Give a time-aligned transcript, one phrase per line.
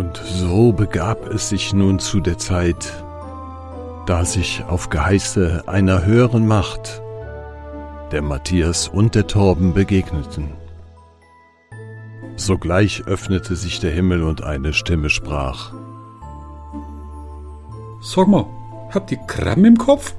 [0.00, 3.04] Und so begab es sich nun zu der Zeit,
[4.06, 7.02] da sich auf Geheiße einer höheren Macht
[8.10, 10.54] der Matthias und der Torben begegneten.
[12.36, 15.74] Sogleich öffnete sich der Himmel und eine Stimme sprach.
[18.00, 18.46] Sag mal,
[18.94, 20.14] habt ihr Kram im Kopf?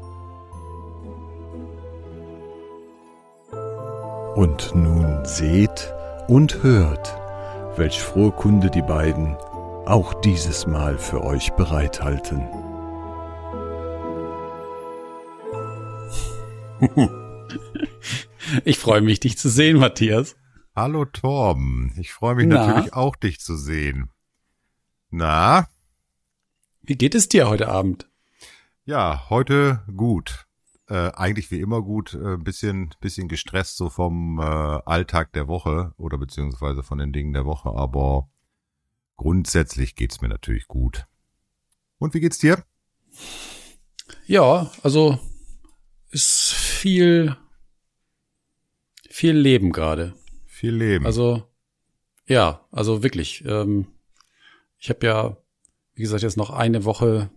[4.36, 5.92] Und nun seht
[6.28, 7.20] und hört,
[7.78, 9.36] welch frohe Kunde die beiden
[9.92, 12.48] auch dieses Mal für euch bereithalten.
[18.66, 20.36] Ich freue mich, dich zu sehen, Matthias.
[20.76, 22.68] Hallo Torben, ich freue mich Na?
[22.68, 24.10] natürlich auch, dich zu sehen.
[25.10, 25.70] Na?
[26.82, 28.10] Wie geht es dir heute Abend?
[28.84, 30.48] Ja, heute gut.
[30.90, 35.94] Äh, eigentlich wie immer gut, äh, bisschen, bisschen gestresst so vom äh, Alltag der Woche
[35.96, 38.28] oder beziehungsweise von den Dingen der Woche, aber
[39.22, 41.06] grundsätzlich geht's mir natürlich gut.
[42.00, 42.66] Und wie geht's dir?
[44.26, 45.20] Ja, also
[46.10, 47.38] ist viel,
[49.08, 50.16] viel Leben gerade.
[50.48, 51.06] Viel Leben.
[51.06, 51.48] Also
[52.26, 53.46] ja, also wirklich.
[53.46, 53.86] Ähm,
[54.80, 55.38] ich habe ja,
[55.94, 57.30] wie gesagt, jetzt noch eine Woche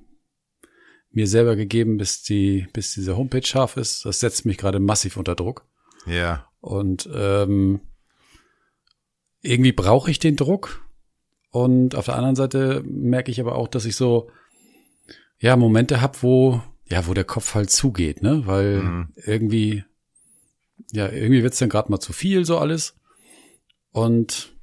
[1.11, 4.07] mir selber gegeben, bis die, bis diese Homepage scharf ist.
[4.07, 5.67] Das setzt mich gerade massiv unter Druck.
[6.07, 6.49] Ja.
[6.61, 7.83] Und ähm,
[9.43, 10.84] irgendwie brauche ich den Druck.
[11.55, 14.29] Und auf der anderen Seite merke ich aber auch, dass ich so
[15.39, 18.43] ja Momente habe, wo ja, wo der Kopf halt zugeht, ne?
[18.45, 19.09] Weil mhm.
[19.15, 19.85] irgendwie,
[20.91, 22.97] ja, irgendwie wird's dann gerade mal zu viel, so alles.
[23.93, 24.57] Und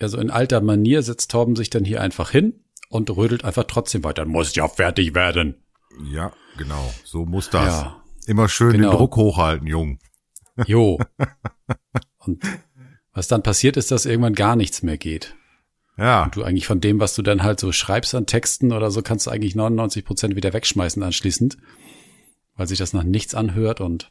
[0.00, 3.64] ja, so in alter Manier setzt Torben sich dann hier einfach hin und rödelt einfach
[3.64, 4.24] trotzdem weiter.
[4.24, 5.56] Muss ja fertig werden.
[6.12, 6.94] Ja, genau.
[7.02, 7.82] So muss das.
[7.82, 8.90] Ja, Immer schön genau.
[8.90, 9.98] den Druck hochhalten, Jung.
[10.64, 11.00] Jo.
[12.18, 12.40] Und
[13.12, 15.34] was dann passiert ist, dass irgendwann gar nichts mehr geht.
[15.96, 16.24] Ja.
[16.24, 19.02] Und du eigentlich von dem, was du dann halt so schreibst an Texten oder so,
[19.02, 21.56] kannst du eigentlich 99 Prozent wieder wegschmeißen anschließend,
[22.54, 24.10] weil sich das nach nichts anhört und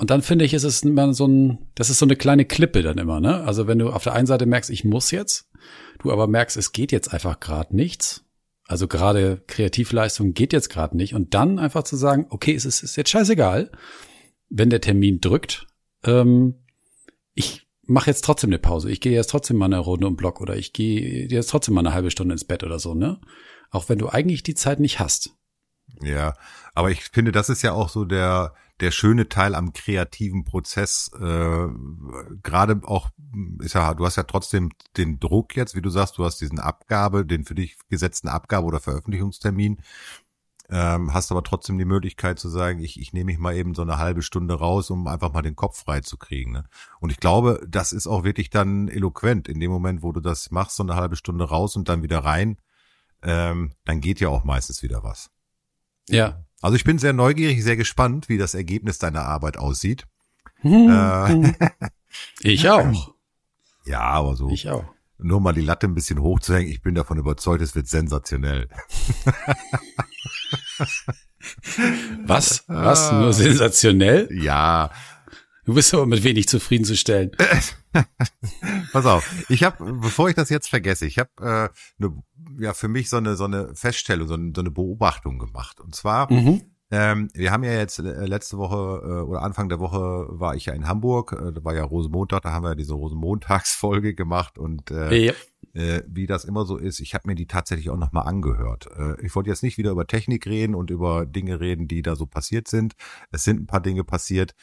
[0.00, 2.82] und dann finde ich, ist es immer so ein, das ist so eine kleine Klippe
[2.82, 3.42] dann immer, ne?
[3.42, 5.50] Also wenn du auf der einen Seite merkst, ich muss jetzt,
[5.98, 8.24] du aber merkst, es geht jetzt einfach gerade nichts.
[8.64, 11.14] Also gerade Kreativleistung geht jetzt gerade nicht.
[11.14, 13.72] Und dann einfach zu sagen, okay, es ist, ist jetzt scheißegal,
[14.48, 15.66] wenn der Termin drückt.
[16.04, 16.54] Ähm,
[17.34, 18.90] ich mache jetzt trotzdem eine Pause.
[18.90, 21.80] Ich gehe jetzt trotzdem mal eine Runde um Block oder ich gehe jetzt trotzdem mal
[21.80, 23.20] eine halbe Stunde ins Bett oder so, ne?
[23.70, 25.34] Auch wenn du eigentlich die Zeit nicht hast.
[26.02, 26.34] Ja,
[26.74, 31.10] aber ich finde, das ist ja auch so der der schöne Teil am kreativen Prozess.
[31.18, 31.68] Äh,
[32.42, 33.10] Gerade auch
[33.60, 36.60] ist ja, du hast ja trotzdem den Druck jetzt, wie du sagst, du hast diesen
[36.60, 39.82] Abgabe, den für dich gesetzten Abgabe oder Veröffentlichungstermin
[40.70, 43.82] ähm, hast aber trotzdem die Möglichkeit zu sagen, ich, ich nehme mich mal eben so
[43.82, 46.52] eine halbe Stunde raus, um einfach mal den Kopf frei zu kriegen.
[46.52, 46.64] Ne?
[47.00, 49.48] Und ich glaube, das ist auch wirklich dann eloquent.
[49.48, 52.18] In dem Moment, wo du das machst, so eine halbe Stunde raus und dann wieder
[52.18, 52.58] rein,
[53.22, 55.30] ähm, dann geht ja auch meistens wieder was.
[56.08, 56.44] Ja.
[56.60, 60.06] Also ich bin sehr neugierig, sehr gespannt, wie das Ergebnis deiner Arbeit aussieht.
[60.60, 61.54] Hm.
[61.54, 61.54] Äh,
[62.40, 63.14] ich auch.
[63.86, 64.50] Ja, aber so.
[64.50, 64.84] Ich auch
[65.18, 66.70] nur mal die Latte ein bisschen hochzuhängen.
[66.70, 68.68] Ich bin davon überzeugt, es wird sensationell.
[72.24, 72.64] Was?
[72.68, 73.12] Was?
[73.12, 74.28] Nur sensationell?
[74.32, 74.90] Ja.
[75.64, 77.32] Du bist aber mit wenig zufriedenzustellen.
[78.92, 81.68] Pass auf, ich habe, bevor ich das jetzt vergesse, ich habe äh,
[81.98, 82.22] ne,
[82.58, 85.80] ja für mich so eine so eine Feststellung, so eine, so eine Beobachtung gemacht.
[85.80, 86.62] Und zwar mhm.
[86.90, 90.66] Ähm, wir haben ja jetzt äh, letzte Woche äh, oder Anfang der Woche war ich
[90.66, 94.56] ja in Hamburg, äh, da war ja Rosenmontag, da haben wir ja diese Rosenmontagsfolge gemacht
[94.58, 95.32] und äh, ja.
[95.74, 98.88] äh, wie das immer so ist, ich habe mir die tatsächlich auch nochmal angehört.
[98.96, 102.16] Äh, ich wollte jetzt nicht wieder über Technik reden und über Dinge reden, die da
[102.16, 102.94] so passiert sind.
[103.30, 104.54] Es sind ein paar Dinge passiert.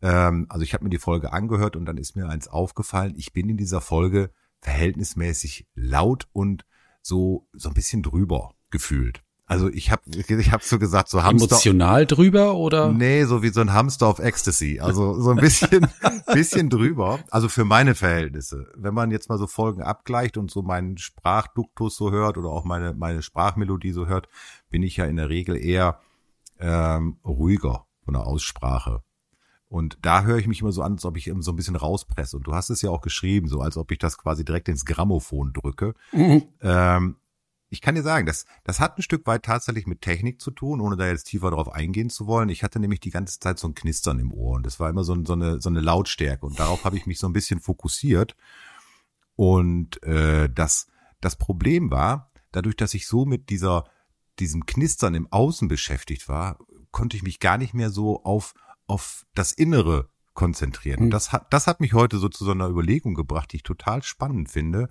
[0.00, 3.32] Ähm, also ich habe mir die Folge angehört und dann ist mir eins aufgefallen, ich
[3.32, 4.30] bin in dieser Folge
[4.60, 6.64] verhältnismäßig laut und
[7.02, 9.24] so so ein bisschen drüber gefühlt.
[9.46, 11.52] Also ich habe ich hab so gesagt, so Hamster.
[11.52, 12.90] Emotional drüber oder?
[12.90, 14.80] Nee, so wie so ein Hamster auf Ecstasy.
[14.80, 15.86] Also so ein bisschen,
[16.32, 17.20] bisschen drüber.
[17.30, 18.72] Also für meine Verhältnisse.
[18.74, 22.64] Wenn man jetzt mal so Folgen abgleicht und so meinen Sprachduktus so hört oder auch
[22.64, 24.28] meine, meine Sprachmelodie so hört,
[24.70, 26.00] bin ich ja in der Regel eher
[26.58, 29.02] ähm, ruhiger von der Aussprache.
[29.68, 32.36] Und da höre ich mich immer so an, als ob ich so ein bisschen rauspresse.
[32.36, 34.84] Und du hast es ja auch geschrieben, so als ob ich das quasi direkt ins
[34.84, 35.94] Grammophon drücke.
[36.12, 36.44] Mhm.
[36.62, 37.16] Ähm,
[37.70, 40.80] ich kann dir sagen, das, das hat ein Stück weit tatsächlich mit Technik zu tun,
[40.80, 42.48] ohne da jetzt tiefer drauf eingehen zu wollen.
[42.48, 45.04] Ich hatte nämlich die ganze Zeit so ein Knistern im Ohr und das war immer
[45.04, 48.36] so, so, eine, so eine Lautstärke und darauf habe ich mich so ein bisschen fokussiert.
[49.36, 50.86] Und äh, das,
[51.20, 53.84] das Problem war, dadurch, dass ich so mit dieser,
[54.38, 56.58] diesem Knistern im Außen beschäftigt war,
[56.92, 58.54] konnte ich mich gar nicht mehr so auf,
[58.86, 60.98] auf das Innere konzentrieren.
[61.00, 61.10] Und hm.
[61.10, 64.02] das hat, das hat mich heute so zu so einer Überlegung gebracht, die ich total
[64.02, 64.88] spannend finde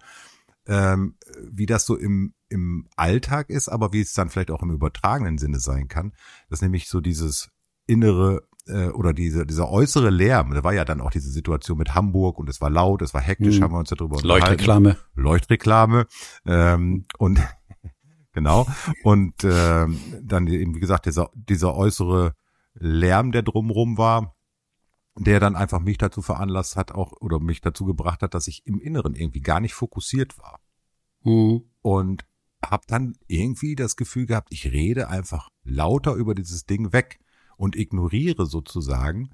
[0.68, 1.18] ähm,
[1.52, 5.38] wie das so im, im Alltag ist, aber wie es dann vielleicht auch im übertragenen
[5.38, 6.14] Sinne sein kann.
[6.50, 7.50] Das ist nämlich so dieses
[7.86, 11.96] innere äh, oder diese, dieser äußere Lärm, da war ja dann auch diese Situation mit
[11.96, 13.64] Hamburg und es war laut, es war hektisch, mhm.
[13.64, 14.98] haben wir uns darüber Leuchtreklame.
[15.16, 16.06] Leuchtreklame.
[16.46, 17.42] Ähm, und
[18.34, 18.68] genau.
[19.04, 22.34] Und ähm, dann eben, wie gesagt, dieser, dieser äußere
[22.76, 24.36] Lärm, der drumrum war,
[25.16, 28.66] der dann einfach mich dazu veranlasst hat, auch oder mich dazu gebracht hat, dass ich
[28.66, 30.60] im Inneren irgendwie gar nicht fokussiert war.
[31.24, 31.64] Mhm.
[31.82, 32.26] Und
[32.64, 37.20] habe dann irgendwie das Gefühl gehabt, ich rede einfach lauter über dieses Ding weg
[37.58, 39.32] und ignoriere sozusagen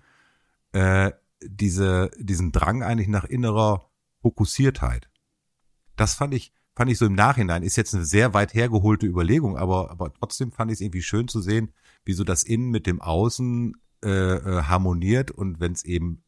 [0.71, 1.11] äh,
[1.41, 3.89] diese, diesen Drang eigentlich nach innerer
[4.21, 5.09] Fokussiertheit.
[5.95, 9.57] Das fand ich, fand ich so im Nachhinein, ist jetzt eine sehr weit hergeholte Überlegung,
[9.57, 11.73] aber, aber trotzdem fand ich es irgendwie schön zu sehen,
[12.03, 16.23] wie so das Innen mit dem Außen äh, äh, harmoniert und wenn es eben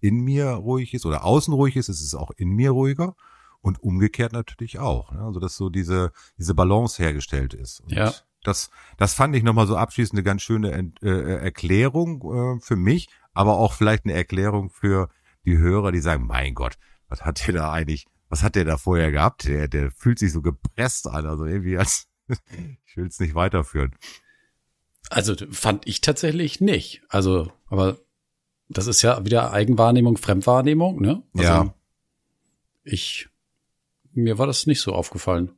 [0.00, 3.14] in mir ruhig ist oder außen ruhig ist, ist es auch in mir ruhiger
[3.60, 5.12] und umgekehrt natürlich auch.
[5.12, 5.20] Ne?
[5.20, 7.80] Also dass so diese diese Balance hergestellt ist.
[7.80, 8.12] Und ja.
[8.42, 12.76] Das das fand ich nochmal so abschließend eine ganz schöne Ent, äh, Erklärung äh, für
[12.76, 15.08] mich, aber auch vielleicht eine Erklärung für
[15.44, 18.76] die Hörer, die sagen, mein Gott, was hat der da eigentlich, was hat der da
[18.76, 19.46] vorher gehabt?
[19.46, 22.08] Der der fühlt sich so gepresst an, also irgendwie als
[22.86, 23.94] ich will es nicht weiterführen.
[25.10, 27.02] Also fand ich tatsächlich nicht.
[27.08, 27.98] Also, aber
[28.68, 31.22] das ist ja wieder Eigenwahrnehmung, Fremdwahrnehmung, ne?
[31.34, 31.74] Also, ja.
[32.82, 33.28] Ich,
[34.12, 35.52] mir war das nicht so aufgefallen.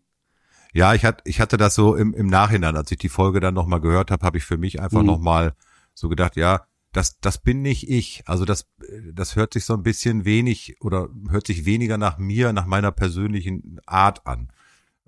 [0.74, 3.54] Ja, ich hatte, ich hatte das so im, im Nachhinein, als ich die Folge dann
[3.54, 5.06] nochmal gehört habe, habe ich für mich einfach mhm.
[5.06, 5.54] nochmal
[5.94, 8.22] so gedacht, ja, das, das bin nicht ich.
[8.26, 8.68] Also das,
[9.12, 12.92] das hört sich so ein bisschen wenig oder hört sich weniger nach mir, nach meiner
[12.92, 14.52] persönlichen Art an.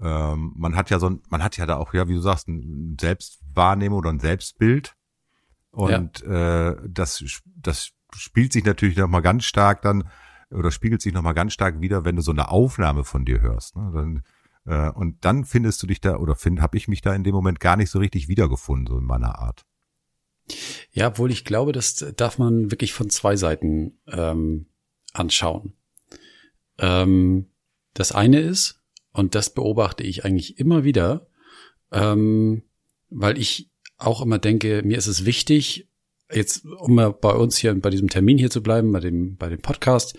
[0.00, 2.48] Ähm, man hat ja so ein, man hat ja da auch, ja, wie du sagst,
[2.48, 2.96] ein
[3.50, 4.94] Selbstwahrnehmung oder ein Selbstbild.
[5.70, 6.70] Und ja.
[6.70, 10.08] äh, das, das spielt sich natürlich nochmal ganz stark dann,
[10.50, 13.76] oder spiegelt sich nochmal ganz stark wieder, wenn du so eine Aufnahme von dir hörst.
[13.76, 13.91] Ne?
[13.94, 14.23] Dann,
[14.67, 17.35] äh, und dann findest du dich da, oder find, habe ich mich da in dem
[17.35, 19.64] Moment gar nicht so richtig wiedergefunden, so in meiner Art.
[20.91, 24.67] Ja, obwohl ich glaube, das darf man wirklich von zwei Seiten ähm,
[25.12, 25.75] anschauen.
[26.79, 27.47] Ähm,
[27.94, 28.82] das eine ist,
[29.12, 31.29] und das beobachte ich eigentlich immer wieder,
[31.93, 32.62] ähm,
[33.10, 35.88] weil ich auch immer denke, mir ist es wichtig,
[36.32, 39.48] jetzt, um mal bei uns hier bei diesem Termin hier zu bleiben, bei dem, bei
[39.48, 40.16] dem Podcast,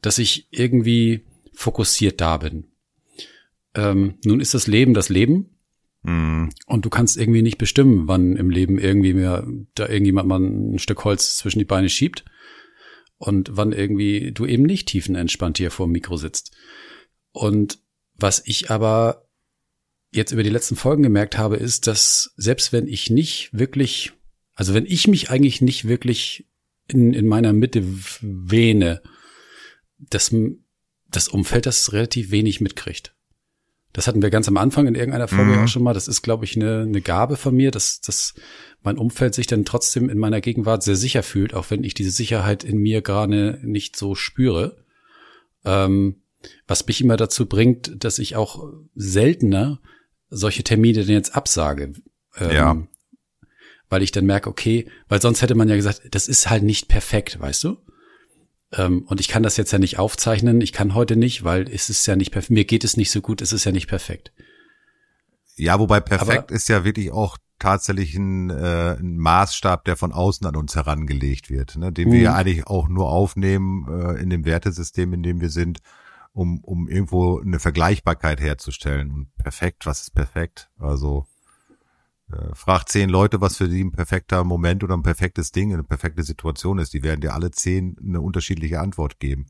[0.00, 2.68] dass ich irgendwie fokussiert da bin.
[3.74, 5.56] Ähm, nun ist das Leben das Leben.
[6.02, 6.50] Mhm.
[6.66, 10.78] Und du kannst irgendwie nicht bestimmen, wann im Leben irgendwie mir da irgendjemand mal ein
[10.78, 12.24] Stück Holz zwischen die Beine schiebt
[13.18, 16.54] und wann irgendwie du eben nicht tiefenentspannt hier vor dem Mikro sitzt.
[17.32, 17.78] Und
[18.14, 19.25] was ich aber
[20.16, 24.12] jetzt über die letzten Folgen gemerkt habe, ist, dass selbst wenn ich nicht wirklich,
[24.54, 26.46] also wenn ich mich eigentlich nicht wirklich
[26.88, 27.82] in, in meiner Mitte
[28.20, 29.02] wähne,
[29.98, 30.34] das,
[31.10, 33.14] das Umfeld das relativ wenig mitkriegt.
[33.92, 35.64] Das hatten wir ganz am Anfang in irgendeiner Folge mhm.
[35.64, 35.94] auch schon mal.
[35.94, 38.34] Das ist, glaube ich, eine, eine Gabe von mir, dass, dass
[38.82, 42.10] mein Umfeld sich dann trotzdem in meiner Gegenwart sehr sicher fühlt, auch wenn ich diese
[42.10, 44.84] Sicherheit in mir gerade nicht so spüre.
[45.64, 46.16] Ähm,
[46.66, 49.80] was mich immer dazu bringt, dass ich auch seltener
[50.28, 51.92] solche Termine denn jetzt absage.
[52.38, 52.76] Ähm, ja.
[53.88, 56.88] Weil ich dann merke, okay, weil sonst hätte man ja gesagt, das ist halt nicht
[56.88, 57.78] perfekt, weißt du?
[58.72, 61.88] Ähm, und ich kann das jetzt ja nicht aufzeichnen, ich kann heute nicht, weil es
[61.88, 64.32] ist ja nicht perfekt, mir geht es nicht so gut, es ist ja nicht perfekt.
[65.54, 70.12] Ja, wobei perfekt Aber, ist ja wirklich auch tatsächlich ein, äh, ein Maßstab, der von
[70.12, 72.36] außen an uns herangelegt wird, ne, den wir ja mhm.
[72.36, 75.78] eigentlich auch nur aufnehmen äh, in dem Wertesystem, in dem wir sind
[76.36, 79.10] um, um irgendwo eine Vergleichbarkeit herzustellen.
[79.10, 80.68] Und perfekt, was ist perfekt?
[80.78, 81.26] Also
[82.30, 85.82] äh, frag zehn Leute, was für sie ein perfekter Moment oder ein perfektes Ding, eine
[85.82, 86.92] perfekte Situation ist.
[86.92, 89.46] Die werden dir alle zehn eine unterschiedliche Antwort geben.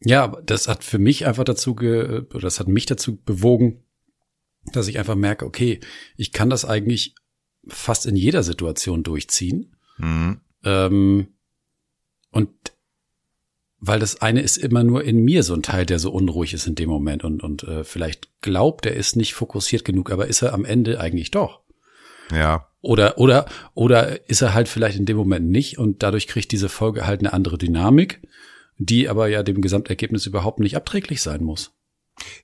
[0.00, 3.84] Ja, das hat für mich einfach dazu ge oder das hat mich dazu bewogen,
[4.72, 5.80] dass ich einfach merke, okay,
[6.16, 7.14] ich kann das eigentlich
[7.66, 9.76] fast in jeder Situation durchziehen.
[9.98, 10.40] Mhm.
[10.64, 11.28] Ähm,
[12.30, 12.50] und
[13.80, 16.66] weil das eine ist immer nur in mir so ein Teil, der so unruhig ist
[16.66, 20.42] in dem Moment und, und äh, vielleicht glaubt, er ist nicht fokussiert genug, aber ist
[20.42, 21.60] er am Ende eigentlich doch.
[22.32, 22.68] Ja.
[22.80, 26.68] Oder, oder, oder ist er halt vielleicht in dem Moment nicht und dadurch kriegt diese
[26.68, 28.20] Folge halt eine andere Dynamik,
[28.78, 31.77] die aber ja dem Gesamtergebnis überhaupt nicht abträglich sein muss.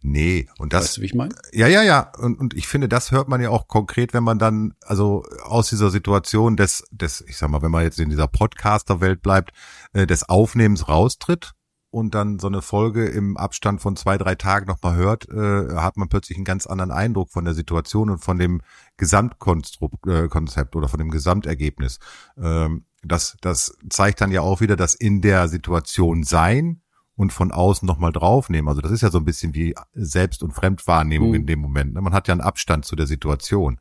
[0.02, 0.84] Nee, und das.
[0.84, 1.34] Weißt du, wie ich meine?
[1.52, 2.12] Ja, ja, ja.
[2.18, 5.68] Und, und ich finde, das hört man ja auch konkret, wenn man dann, also aus
[5.68, 9.52] dieser Situation des, des, ich sag mal, wenn man jetzt in dieser Podcaster-Welt bleibt,
[9.92, 11.52] äh, des Aufnehmens raustritt
[11.90, 15.96] und dann so eine Folge im Abstand von zwei, drei Tagen nochmal hört, äh, hat
[15.96, 18.62] man plötzlich einen ganz anderen Eindruck von der Situation und von dem
[18.96, 21.98] Gesamtkonzept äh, oder von dem Gesamtergebnis.
[22.36, 26.80] Ähm, das, das zeigt dann ja auch wieder, dass in der Situation sein
[27.16, 28.68] und von außen nochmal draufnehmen.
[28.68, 31.34] Also das ist ja so ein bisschen wie Selbst- und Fremdwahrnehmung mhm.
[31.34, 31.94] in dem Moment.
[31.94, 32.00] Ne?
[32.00, 33.78] Man hat ja einen Abstand zu der Situation.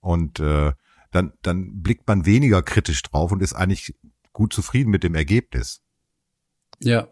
[0.00, 0.72] Und äh,
[1.10, 3.94] dann, dann blickt man weniger kritisch drauf und ist eigentlich
[4.32, 5.80] gut zufrieden mit dem Ergebnis.
[6.80, 7.08] Ja.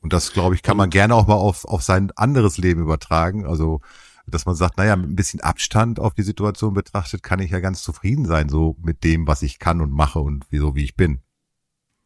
[0.00, 3.46] Und das, glaube ich, kann man gerne auch mal auf, auf sein anderes Leben übertragen.
[3.46, 3.80] Also,
[4.26, 7.60] dass man sagt, naja, mit ein bisschen Abstand auf die Situation betrachtet, kann ich ja
[7.60, 10.94] ganz zufrieden sein, so mit dem, was ich kann und mache und wieso, wie ich
[10.94, 11.20] bin.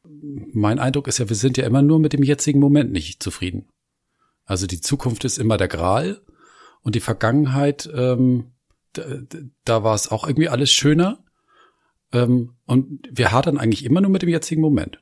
[0.04, 3.68] Mein Eindruck ist ja, wir sind ja immer nur mit dem jetzigen Moment nicht zufrieden.
[4.44, 6.20] Also die Zukunft ist immer der Gral
[6.82, 8.52] und die Vergangenheit, ähm,
[8.92, 9.02] da,
[9.64, 11.24] da war es auch irgendwie alles schöner.
[12.12, 15.00] Ähm, und wir hadern eigentlich immer nur mit dem jetzigen Moment.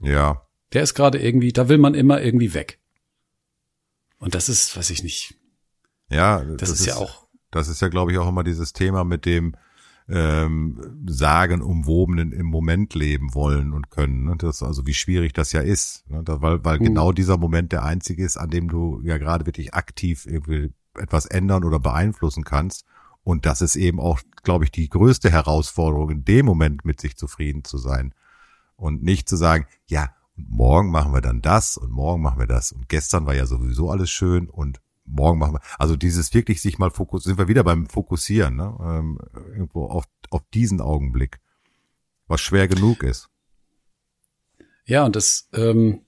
[0.00, 0.46] Ja.
[0.72, 2.78] Der ist gerade irgendwie, da will man immer irgendwie weg.
[4.18, 5.34] Und das ist, weiß ich nicht.
[6.10, 7.26] Ja, das, das ist, ist ja auch.
[7.50, 9.56] Das ist ja, glaube ich, auch immer dieses Thema mit dem
[10.08, 14.24] ähm, sagenumwobenen im Moment leben wollen und können.
[14.24, 14.36] Ne?
[14.38, 16.22] Das also wie schwierig das ja ist, ne?
[16.24, 16.84] Da, weil weil mhm.
[16.84, 21.26] genau dieser Moment der einzige ist, an dem du ja gerade wirklich aktiv irgendwie etwas
[21.26, 22.84] ändern oder beeinflussen kannst.
[23.22, 27.16] Und das ist eben auch, glaube ich, die größte Herausforderung, in dem Moment mit sich
[27.16, 28.14] zufrieden zu sein.
[28.76, 32.72] Und nicht zu sagen, ja, morgen machen wir dann das und morgen machen wir das.
[32.72, 35.60] Und gestern war ja sowieso alles schön und morgen machen wir.
[35.78, 38.76] Also dieses wirklich sich mal fokussieren, sind wir wieder beim Fokussieren, ne?
[38.80, 39.18] Ähm,
[39.52, 41.40] irgendwo auf, auf diesen Augenblick,
[42.26, 43.30] was schwer genug ist.
[44.84, 46.02] Ja, und das, ähm,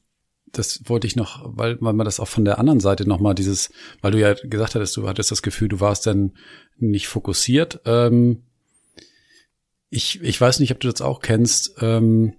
[0.53, 3.71] das wollte ich noch, weil, weil man das auch von der anderen Seite nochmal dieses,
[4.01, 6.33] weil du ja gesagt hattest, du hattest das Gefühl, du warst dann
[6.77, 7.81] nicht fokussiert.
[7.85, 8.45] Ähm,
[9.91, 11.75] ich, ich weiß nicht, ob du das auch kennst.
[11.81, 12.35] Ähm,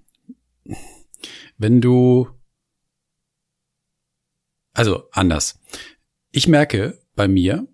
[1.58, 2.28] wenn du,
[4.74, 5.60] also anders.
[6.32, 7.68] Ich merke bei mir,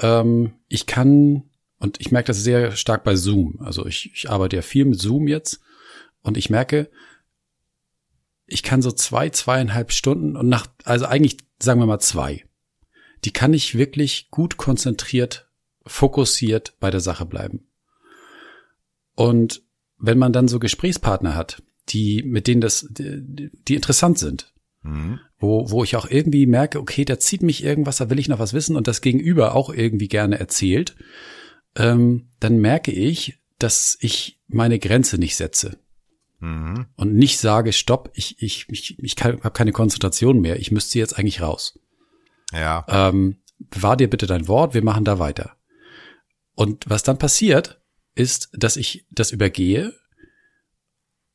[0.00, 1.44] ähm, ich kann,
[1.78, 3.60] und ich merke das sehr stark bei Zoom.
[3.60, 5.60] Also ich, ich arbeite ja viel mit Zoom jetzt
[6.22, 6.90] und ich merke,
[8.46, 12.44] ich kann so zwei, zweieinhalb Stunden und nach, also eigentlich sagen wir mal zwei,
[13.24, 15.48] die kann ich wirklich gut konzentriert,
[15.84, 17.66] fokussiert bei der Sache bleiben.
[19.14, 19.62] Und
[19.98, 24.52] wenn man dann so Gesprächspartner hat, die, mit denen das, die, die interessant sind,
[24.86, 25.20] mhm.
[25.38, 28.38] wo, wo ich auch irgendwie merke, okay, da zieht mich irgendwas, da will ich noch
[28.38, 30.96] was wissen und das Gegenüber auch irgendwie gerne erzählt,
[31.74, 35.78] ähm, dann merke ich, dass ich meine Grenze nicht setze.
[36.40, 36.86] Mhm.
[36.96, 41.18] Und nicht sage, stopp, ich, ich, ich, ich habe keine Konzentration mehr, ich müsste jetzt
[41.18, 41.78] eigentlich raus.
[42.52, 42.84] Ja.
[42.88, 45.56] Ähm, bewahr dir bitte dein Wort, wir machen da weiter.
[46.54, 47.80] Und was dann passiert,
[48.14, 49.92] ist, dass ich das übergehe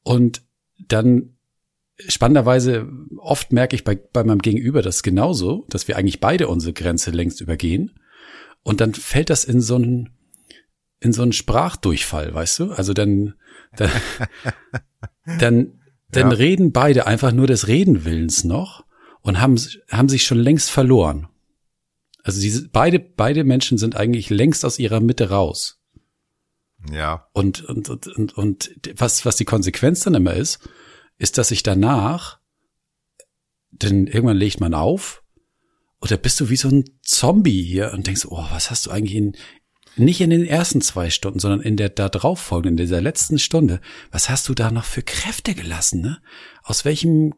[0.04, 0.44] und
[0.80, 1.38] dann
[2.08, 6.74] spannenderweise oft merke ich bei, bei meinem Gegenüber das genauso, dass wir eigentlich beide unsere
[6.74, 8.00] Grenze längst übergehen.
[8.64, 10.10] Und dann fällt das in so einen,
[11.00, 12.72] in so einen Sprachdurchfall, weißt du?
[12.72, 13.34] Also dann,
[13.76, 13.92] dann,
[15.40, 15.80] dann,
[16.12, 16.38] dann ja.
[16.38, 18.86] reden beide einfach nur des Redenwillens noch
[19.22, 21.28] und haben, haben sich schon längst verloren.
[22.24, 25.82] Also diese, beide, beide Menschen sind eigentlich längst aus ihrer Mitte raus.
[26.92, 27.28] Ja.
[27.34, 30.60] Und, und, und, und, und was, was die Konsequenz dann immer ist,
[31.22, 32.40] ist, dass ich danach,
[33.70, 35.24] denn irgendwann legt man auf,
[36.02, 39.16] oder bist du wie so ein Zombie hier und denkst, oh, was hast du eigentlich
[39.16, 39.38] in,
[39.98, 43.38] nicht in den ersten zwei Stunden, sondern in der da drauf folgenden, in dieser letzten
[43.38, 46.20] Stunde, was hast du da noch für Kräfte gelassen, ne?
[46.64, 47.36] Aus welchem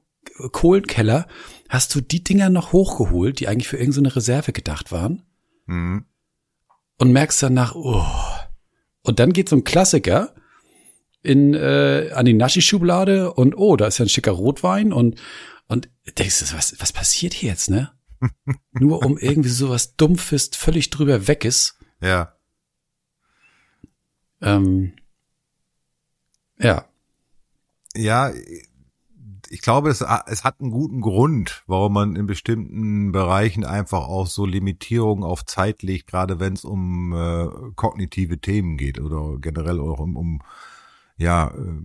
[0.53, 1.27] Kohlenkeller
[1.67, 5.23] hast du die Dinger noch hochgeholt, die eigentlich für irgendeine Reserve gedacht waren?
[5.65, 6.05] Mhm.
[6.99, 8.05] Und merkst danach, oh.
[9.01, 10.33] Und dann geht so ein Klassiker
[11.23, 15.19] in, äh, an die Naschi-Schublade und oh, da ist ja ein schicker Rotwein und,
[15.67, 17.91] und denkst du, was, was passiert hier jetzt, ne?
[18.71, 21.79] Nur um irgendwie sowas Dumpfes, völlig drüber weg ist.
[22.01, 22.33] Ja.
[24.41, 24.93] Ähm,
[26.59, 26.85] ja.
[27.95, 28.31] Ja,
[29.49, 34.27] ich glaube, es, es hat einen guten Grund, warum man in bestimmten Bereichen einfach auch
[34.27, 39.79] so Limitierungen auf Zeit legt, gerade wenn es um äh, kognitive Themen geht oder generell
[39.79, 40.41] auch um, um
[41.17, 41.79] ja, äh,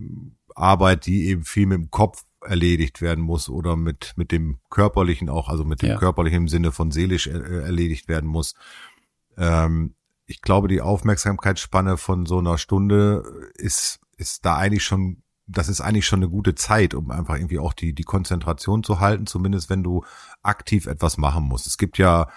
[0.55, 5.29] Arbeit, die eben viel mit dem Kopf erledigt werden muss oder mit, mit dem körperlichen
[5.29, 5.97] auch, also mit dem ja.
[5.97, 8.55] körperlichen im Sinne von seelisch er, äh, erledigt werden muss.
[9.37, 9.95] Ähm,
[10.25, 13.23] ich glaube, die Aufmerksamkeitsspanne von so einer Stunde
[13.55, 17.59] ist, ist da eigentlich schon, das ist eigentlich schon eine gute Zeit, um einfach irgendwie
[17.59, 20.03] auch die, die Konzentration zu halten, zumindest wenn du
[20.43, 21.65] aktiv etwas machen musst.
[21.65, 22.29] Es gibt ja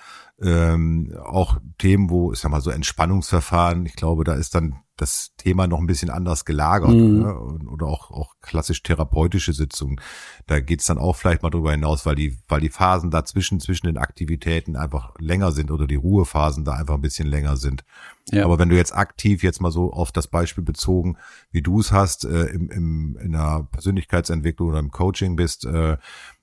[0.43, 5.33] ähm, auch Themen, wo, ich sag mal, so Entspannungsverfahren, ich glaube, da ist dann das
[5.37, 7.21] Thema noch ein bisschen anders gelagert mhm.
[7.21, 7.35] ne?
[7.71, 10.01] oder auch, auch klassisch therapeutische Sitzungen.
[10.47, 13.87] Da geht's dann auch vielleicht mal drüber hinaus, weil die, weil die Phasen dazwischen, zwischen
[13.87, 17.85] den Aktivitäten einfach länger sind oder die Ruhephasen da einfach ein bisschen länger sind.
[18.31, 18.45] Ja.
[18.45, 21.17] Aber wenn du jetzt aktiv jetzt mal so auf das Beispiel bezogen,
[21.51, 25.97] wie du es hast, äh, im, im, in der Persönlichkeitsentwicklung oder im Coaching bist, äh,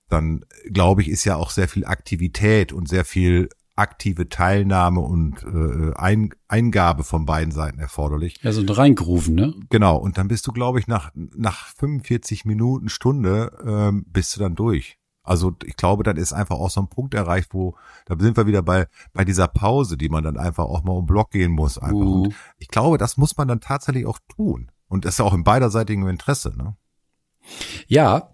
[0.09, 5.43] dann glaube ich, ist ja auch sehr viel Aktivität und sehr viel aktive Teilnahme und
[5.43, 8.39] äh, Ein Eingabe von beiden Seiten erforderlich.
[8.43, 9.53] Ja, so ein Reingerufen, ne?
[9.69, 14.41] Genau, und dann bist du, glaube ich, nach, nach 45 Minuten, Stunde, ähm, bist du
[14.41, 14.97] dann durch.
[15.23, 18.47] Also ich glaube, dann ist einfach auch so ein Punkt erreicht, wo, da sind wir
[18.47, 21.77] wieder bei, bei dieser Pause, die man dann einfach auch mal um Block gehen muss.
[21.77, 21.93] Einfach.
[21.93, 22.23] Uh.
[22.23, 24.71] Und ich glaube, das muss man dann tatsächlich auch tun.
[24.87, 26.75] Und das ist ja auch im beiderseitigen Interesse, ne?
[27.87, 28.31] Ja,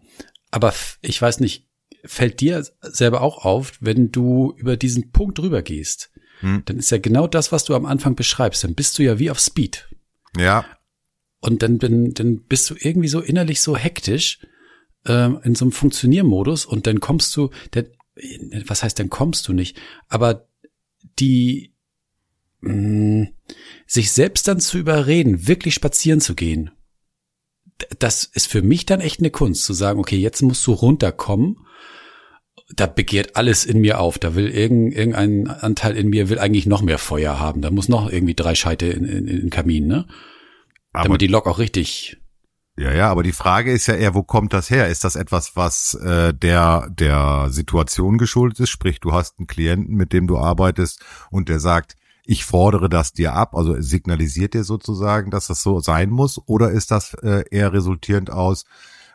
[0.52, 1.68] aber ich weiß nicht,
[2.06, 6.64] fällt dir selber auch auf, wenn du über diesen Punkt drüber gehst, hm.
[6.66, 8.64] dann ist ja genau das, was du am Anfang beschreibst.
[8.64, 9.88] Dann bist du ja wie auf Speed.
[10.38, 10.66] Ja.
[11.40, 14.40] Und dann, dann, dann bist du irgendwie so innerlich so hektisch
[15.06, 17.86] ähm, in so einem Funktioniermodus und dann kommst du, der,
[18.66, 20.48] was heißt, dann kommst du nicht, aber
[21.20, 21.74] die
[22.62, 23.28] mh, mm,
[23.86, 26.72] sich selbst dann zu überreden, wirklich spazieren zu gehen,
[28.00, 31.58] das ist für mich dann echt eine Kunst, zu sagen, okay, jetzt musst du runterkommen
[32.74, 34.18] da begehrt alles in mir auf.
[34.18, 37.62] Da will irgendein Anteil in mir will eigentlich noch mehr Feuer haben.
[37.62, 40.08] Da muss noch irgendwie drei Scheite in, in, in den Kamin, ne?
[40.94, 42.18] Aber Damit die Lok auch richtig.
[42.78, 44.90] Ja, ja, aber die Frage ist ja eher, wo kommt das her?
[44.90, 48.70] Ist das etwas, was äh, der der Situation geschuldet ist?
[48.70, 51.96] Sprich, du hast einen Klienten, mit dem du arbeitest und der sagt,
[52.26, 56.72] ich fordere das dir ab, also signalisiert dir sozusagen, dass das so sein muss, oder
[56.72, 58.66] ist das äh, eher resultierend aus,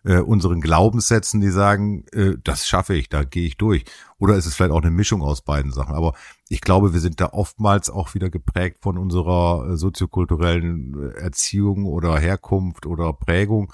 [0.05, 3.85] äh, unseren Glaubenssätzen, die sagen, äh, das schaffe ich, da gehe ich durch.
[4.19, 5.95] Oder ist es vielleicht auch eine Mischung aus beiden Sachen?
[5.95, 6.15] Aber
[6.49, 11.85] ich glaube, wir sind da oftmals auch wieder geprägt von unserer äh, soziokulturellen äh, Erziehung
[11.85, 13.73] oder Herkunft oder Prägung,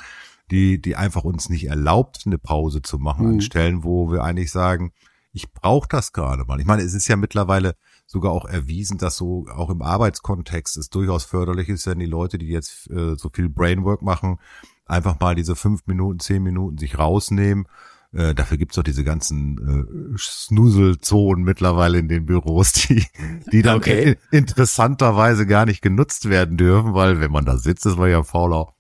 [0.51, 3.33] die, die einfach uns nicht erlaubt, eine Pause zu machen mhm.
[3.35, 4.93] an Stellen, wo wir eigentlich sagen,
[5.33, 6.61] ich brauche das gerade mal.
[6.61, 10.89] Ich meine, es ist ja mittlerweile sogar auch erwiesen, dass so auch im Arbeitskontext es
[10.89, 14.39] durchaus förderlich ist, wenn die Leute, die jetzt äh, so viel Brainwork machen,
[14.87, 17.67] einfach mal diese fünf Minuten, zehn Minuten sich rausnehmen.
[18.13, 23.05] Äh, dafür gibt's doch diese ganzen äh, Snuselzonen mittlerweile in den Büros, die,
[23.53, 24.17] die dann okay.
[24.31, 28.73] interessanterweise gar nicht genutzt werden dürfen, weil wenn man da sitzt, ist man ja fauler.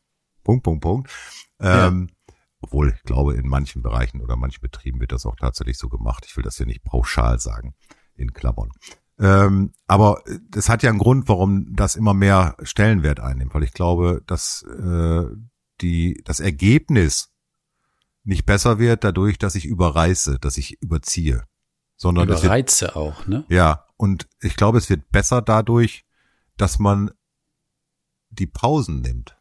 [0.44, 1.10] Punkt, Punkt, Punkt.
[1.60, 2.34] Ähm, ja.
[2.60, 6.24] Obwohl, ich glaube, in manchen Bereichen oder manchen Betrieben wird das auch tatsächlich so gemacht.
[6.26, 7.74] Ich will das hier nicht pauschal sagen,
[8.14, 8.70] in Klammern.
[9.18, 13.72] Ähm, aber das hat ja einen Grund, warum das immer mehr Stellenwert einnimmt, weil ich
[13.72, 15.24] glaube, dass äh,
[15.80, 17.32] die, das Ergebnis
[18.24, 21.44] nicht besser wird dadurch, dass ich überreiße, dass ich überziehe.
[21.96, 23.44] Sondern Überreize wird, auch, ne?
[23.48, 23.86] Ja.
[23.96, 26.04] Und ich glaube, es wird besser dadurch,
[26.56, 27.10] dass man
[28.30, 29.38] die Pausen nimmt.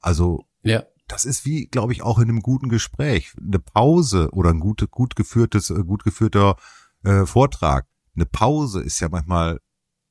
[0.00, 0.82] Also, ja.
[1.08, 3.32] das ist wie, glaube ich, auch in einem guten Gespräch.
[3.38, 6.56] Eine Pause oder ein gut, gut geführtes, äh, gut geführter
[7.04, 7.86] äh, Vortrag.
[8.14, 9.60] Eine Pause ist ja manchmal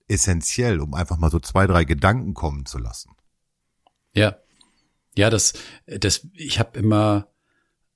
[0.08, 3.12] essentiell, um einfach mal so zwei, drei Gedanken kommen zu lassen.
[4.13, 4.38] Ja.
[5.19, 5.53] Ja, das,
[5.86, 7.27] das, ich habe immer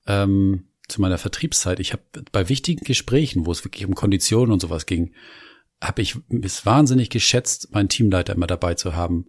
[0.06, 4.62] ähm, zu meiner Vertriebszeit, ich habe bei wichtigen Gesprächen, wo es wirklich um Konditionen und
[4.62, 5.14] sowas ging,
[5.82, 9.28] habe ich es wahnsinnig geschätzt, meinen Teamleiter immer dabei zu haben.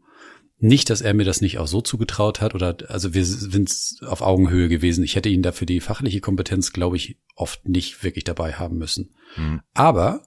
[0.58, 4.22] Nicht, dass er mir das nicht auch so zugetraut hat oder also wir sind auf
[4.22, 5.04] Augenhöhe gewesen.
[5.04, 9.14] Ich hätte ihn dafür die fachliche Kompetenz, glaube ich, oft nicht wirklich dabei haben müssen.
[9.36, 9.60] Mhm.
[9.72, 10.26] Aber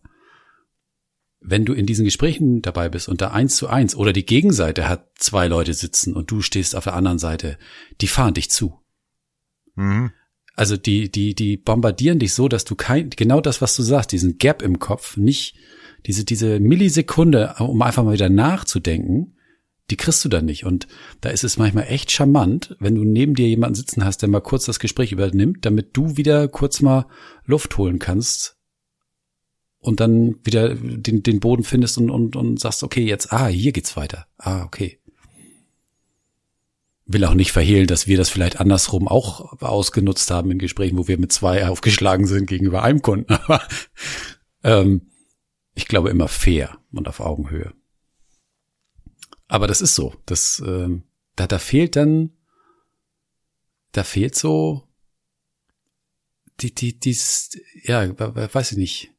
[1.39, 4.89] wenn du in diesen Gesprächen dabei bist und da eins zu eins oder die Gegenseite
[4.89, 7.58] hat zwei Leute sitzen und du stehst auf der anderen Seite,
[8.02, 8.80] die fahren dich zu.
[9.76, 10.12] Mhm.
[10.56, 14.12] Also die, die, die bombardieren dich so, dass du kein, genau das, was du sagst,
[14.12, 15.56] diesen Gap im Kopf, nicht
[16.08, 19.36] diese, diese Millisekunde, um einfach mal wieder nachzudenken,
[19.91, 20.65] die kriegst du dann nicht.
[20.65, 20.88] Und
[21.21, 24.41] da ist es manchmal echt charmant, wenn du neben dir jemanden sitzen hast, der mal
[24.41, 27.06] kurz das Gespräch übernimmt, damit du wieder kurz mal
[27.45, 28.57] Luft holen kannst
[29.88, 33.71] und dann wieder den, den Boden findest und, und, und sagst, okay, jetzt, ah, hier
[33.71, 34.28] geht's weiter.
[34.38, 35.00] Ah, okay.
[37.06, 41.08] Will auch nicht verhehlen, dass wir das vielleicht andersrum auch ausgenutzt haben in Gesprächen, wo
[41.08, 43.32] wir mit zwei aufgeschlagen sind gegenüber einem Kunden.
[43.34, 43.65] Aber
[44.62, 45.10] ähm,
[45.73, 47.71] ich glaube immer fair und auf Augenhöhe.
[49.47, 50.15] Aber das ist so.
[50.26, 51.04] Das, ähm,
[51.38, 52.32] da, da fehlt dann,
[53.93, 54.84] da fehlt so
[56.60, 59.13] die, die, dies, ja, weiß ich nicht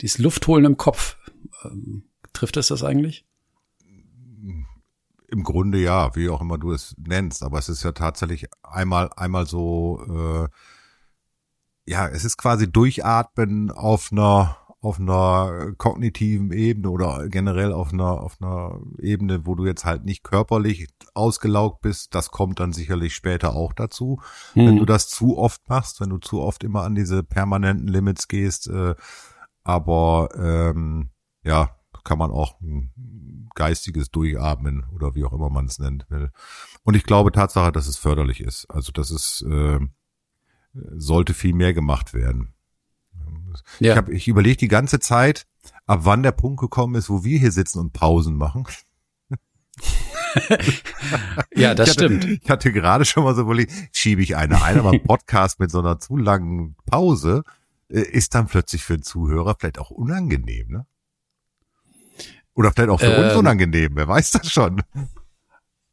[0.00, 1.16] dieses Luftholen im Kopf.
[1.64, 3.24] Ähm, trifft es das eigentlich?
[5.30, 9.10] Im Grunde ja, wie auch immer du es nennst, aber es ist ja tatsächlich einmal
[9.14, 10.48] einmal so äh,
[11.90, 18.20] ja, es ist quasi durchatmen auf einer auf einer kognitiven Ebene oder generell auf einer
[18.20, 23.14] auf einer Ebene, wo du jetzt halt nicht körperlich ausgelaugt bist, das kommt dann sicherlich
[23.14, 24.20] später auch dazu.
[24.52, 24.66] Hm.
[24.66, 28.28] Wenn du das zu oft machst, wenn du zu oft immer an diese permanenten Limits
[28.28, 28.94] gehst, äh,
[29.68, 31.10] aber ähm,
[31.44, 36.30] ja, kann man auch ein geistiges Durchatmen oder wie auch immer man es nennt will.
[36.84, 38.64] Und ich glaube Tatsache, dass es förderlich ist.
[38.70, 39.78] Also das ist äh,
[40.72, 42.54] sollte viel mehr gemacht werden.
[43.78, 43.92] Ja.
[43.92, 45.46] Ich, hab, ich überlege die ganze Zeit,
[45.84, 48.64] ab wann der Punkt gekommen ist, wo wir hier sitzen und Pausen machen.
[51.54, 52.24] ja, das ich hatte, stimmt.
[52.24, 55.70] Ich hatte gerade schon mal so überlegt, schiebe ich eine ein, aber ein Podcast mit
[55.70, 57.44] so einer zu langen Pause
[57.88, 60.86] ist dann plötzlich für den Zuhörer vielleicht auch unangenehm, ne?
[62.54, 64.82] Oder vielleicht auch für ähm, uns unangenehm, wer weiß das schon.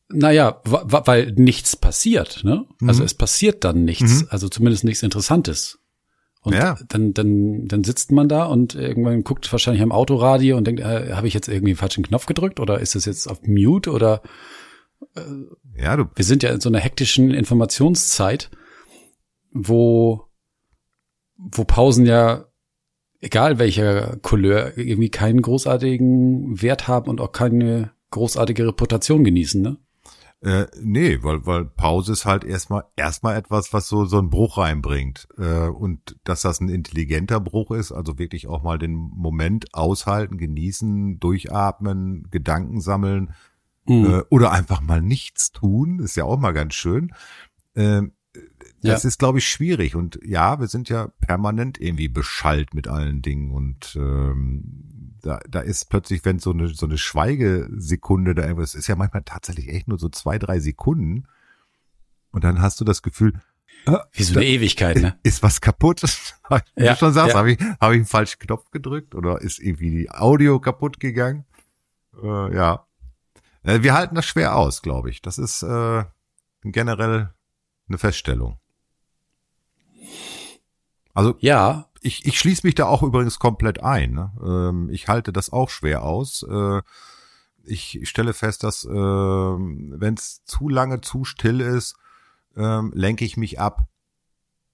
[0.10, 2.52] Naja, weil nichts passiert, ne?
[2.52, 2.90] Also mhm.
[2.90, 4.28] Also es passiert dann nichts, mhm.
[4.30, 5.80] also zumindest nichts Interessantes.
[6.42, 6.78] Und ja.
[6.90, 11.14] dann, dann, dann sitzt man da und irgendwann guckt wahrscheinlich am Autoradio und denkt, äh,
[11.14, 14.22] habe ich jetzt irgendwie einen falschen Knopf gedrückt oder ist das jetzt auf Mute oder
[15.16, 15.22] äh,
[15.76, 16.06] ja, du.
[16.16, 18.52] Wir sind ja in so einer hektischen Informationszeit,
[19.52, 20.25] wo,
[21.38, 22.45] wo Pausen ja,
[23.19, 29.78] egal welcher Couleur, irgendwie keinen großartigen Wert haben und auch keine großartige Reputation genießen, ne?
[30.41, 34.60] Äh, nee, weil, weil Pause ist halt erstmal erstmal etwas, was so so einen Bruch
[34.60, 35.28] reinbringt.
[35.39, 40.38] Äh, und dass das ein intelligenter Bruch ist, also wirklich auch mal den Moment aushalten,
[40.38, 43.34] genießen, durchatmen, Gedanken sammeln
[43.86, 44.06] mhm.
[44.06, 47.12] äh, oder einfach mal nichts tun, ist ja auch mal ganz schön.
[47.74, 48.04] Äh,
[48.86, 49.08] das ja.
[49.10, 49.95] ist, glaube ich, schwierig.
[49.95, 53.52] Und ja, wir sind ja permanent irgendwie beschallt mit allen Dingen.
[53.52, 58.88] Und ähm, da, da ist plötzlich, wenn so eine, so eine Schweigesekunde da irgendwas, ist
[58.88, 61.28] ja manchmal tatsächlich echt nur so zwei, drei Sekunden.
[62.32, 63.34] Und dann hast du das Gefühl,
[63.86, 65.17] ah, wie so eine Ewigkeit, ne?
[65.24, 66.02] Ist was kaputt?
[66.76, 67.39] Wie ja, du schon sagst, ja.
[67.39, 71.45] habe ich, hab ich einen falschen Knopf gedrückt oder ist irgendwie die Audio kaputt gegangen?
[72.21, 72.86] Äh, ja.
[73.63, 75.21] Äh, wir halten das schwer aus, glaube ich.
[75.21, 76.04] Das ist äh,
[76.63, 77.34] generell
[77.88, 78.60] eine Feststellung.
[81.15, 84.12] Also ja, ich, ich schließe mich da auch übrigens komplett ein.
[84.12, 84.32] Ne?
[84.45, 86.43] Ähm, ich halte das auch schwer aus.
[86.47, 86.82] Äh,
[87.63, 91.95] ich stelle fest, dass äh, wenn es zu lange zu still ist,
[92.56, 93.88] äh, lenke ich mich ab.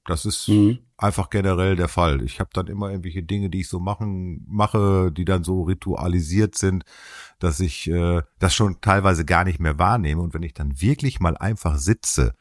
[0.05, 0.79] Das ist mhm.
[0.97, 2.23] einfach generell der Fall.
[2.23, 6.57] Ich habe dann immer irgendwelche Dinge, die ich so machen mache, die dann so ritualisiert
[6.57, 6.83] sind,
[7.37, 10.21] dass ich äh, das schon teilweise gar nicht mehr wahrnehme.
[10.21, 12.33] Und wenn ich dann wirklich mal einfach sitze,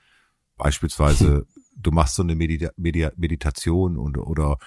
[0.56, 1.46] beispielsweise
[1.82, 4.58] du machst so eine Medita Medita Meditation und, oder,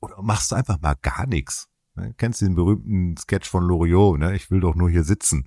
[0.00, 1.68] oder machst du einfach mal gar nichts.
[1.94, 2.14] Ne?
[2.16, 4.34] Kennst du den berühmten Sketch von Loriot, ne?
[4.34, 5.44] Ich will doch nur hier sitzen.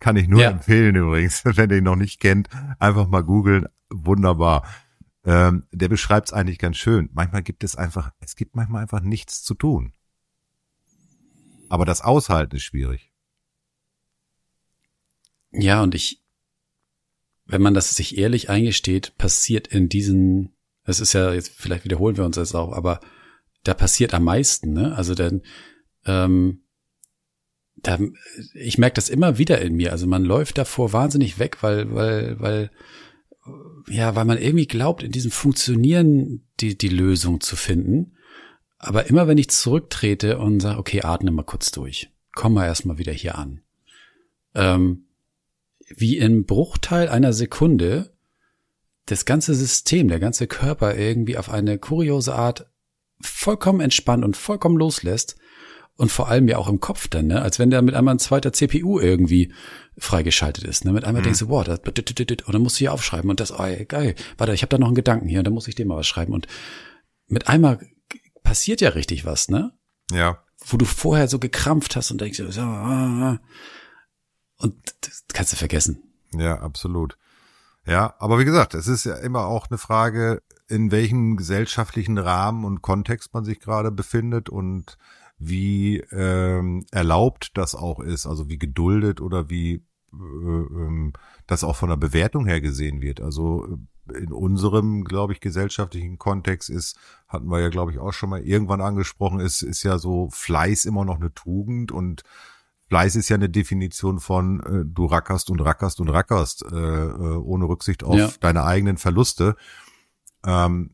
[0.00, 0.50] Kann ich nur ja.
[0.50, 2.48] empfehlen übrigens, wenn ihr ihn noch nicht kennt.
[2.78, 3.66] Einfach mal googeln.
[3.90, 4.66] Wunderbar.
[5.24, 7.10] Ähm, der beschreibt es eigentlich ganz schön.
[7.12, 9.92] Manchmal gibt es einfach, es gibt manchmal einfach nichts zu tun.
[11.68, 13.12] Aber das Aushalten ist schwierig.
[15.50, 16.22] Ja, und ich,
[17.48, 22.16] wenn man das sich ehrlich eingesteht, passiert in diesen, es ist ja, jetzt vielleicht wiederholen
[22.16, 23.00] wir uns das auch, aber
[23.64, 24.94] da passiert am meisten, ne?
[24.94, 25.42] Also denn,
[26.04, 26.62] ähm,
[27.76, 27.98] da,
[28.54, 29.92] ich merke das immer wieder in mir.
[29.92, 32.70] Also man läuft davor wahnsinnig weg, weil, weil, weil,
[33.88, 38.12] ja, weil man irgendwie glaubt, in diesem Funktionieren die, die Lösung zu finden.
[38.78, 42.98] Aber immer wenn ich zurücktrete und sage, okay, atme mal kurz durch, komm mal erstmal
[42.98, 43.62] wieder hier an.
[44.54, 45.07] Ähm,
[45.96, 48.12] wie im Bruchteil einer Sekunde
[49.06, 52.70] das ganze System, der ganze Körper irgendwie auf eine kuriose Art
[53.20, 55.36] vollkommen entspannt und vollkommen loslässt
[55.96, 57.42] und vor allem ja auch im Kopf dann, ne?
[57.42, 59.52] als wenn der mit einmal ein zweiter CPU irgendwie
[59.96, 60.84] freigeschaltet ist.
[60.84, 60.92] Ne?
[60.92, 61.24] Mit einmal mhm.
[61.24, 64.52] denkst du, boah, das, und dann musst du hier aufschreiben und das, oh, geil, warte,
[64.52, 66.32] ich habe da noch einen Gedanken hier und dann muss ich dem mal was schreiben
[66.32, 66.46] und
[67.26, 67.80] mit einmal
[68.44, 69.72] passiert ja richtig was, ne?
[70.12, 70.44] Ja.
[70.64, 73.40] Wo du vorher so gekrampft hast und denkst, so, ah, ah,
[74.58, 76.02] und das kannst du vergessen.
[76.32, 77.16] Ja, absolut.
[77.86, 82.64] Ja, aber wie gesagt, es ist ja immer auch eine Frage, in welchem gesellschaftlichen Rahmen
[82.64, 84.98] und Kontext man sich gerade befindet und
[85.38, 91.12] wie ähm, erlaubt das auch ist, also wie geduldet oder wie äh, ähm,
[91.46, 93.20] das auch von der Bewertung her gesehen wird.
[93.20, 98.12] Also äh, in unserem, glaube ich, gesellschaftlichen Kontext ist, hatten wir ja, glaube ich, auch
[98.12, 102.22] schon mal irgendwann angesprochen, ist, ist ja so Fleiß immer noch eine Tugend und
[102.88, 107.36] Fleiß ist ja eine Definition von äh, du rackerst und rackerst und rackerst, äh, äh,
[107.36, 108.30] ohne Rücksicht auf ja.
[108.40, 109.56] deine eigenen Verluste.
[110.44, 110.90] Ähm,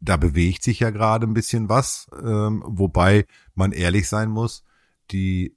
[0.00, 4.64] da bewegt sich ja gerade ein bisschen was, ähm, wobei man ehrlich sein muss,
[5.10, 5.56] die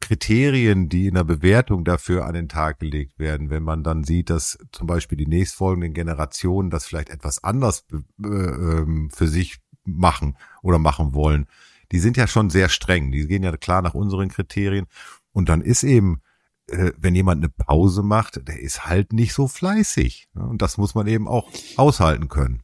[0.00, 4.30] Kriterien, die in der Bewertung dafür an den Tag gelegt werden, wenn man dann sieht,
[4.30, 7.84] dass zum Beispiel die nächstfolgenden Generationen das vielleicht etwas anders
[8.24, 11.46] äh, ähm, für sich machen oder machen wollen,
[11.92, 13.12] die sind ja schon sehr streng.
[13.12, 14.86] Die gehen ja klar nach unseren Kriterien.
[15.32, 16.22] Und dann ist eben,
[16.68, 20.28] äh, wenn jemand eine Pause macht, der ist halt nicht so fleißig.
[20.34, 22.62] Und das muss man eben auch aushalten können.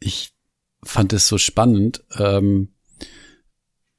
[0.00, 0.34] Ich
[0.82, 2.04] fand es so spannend.
[2.16, 2.74] Ähm,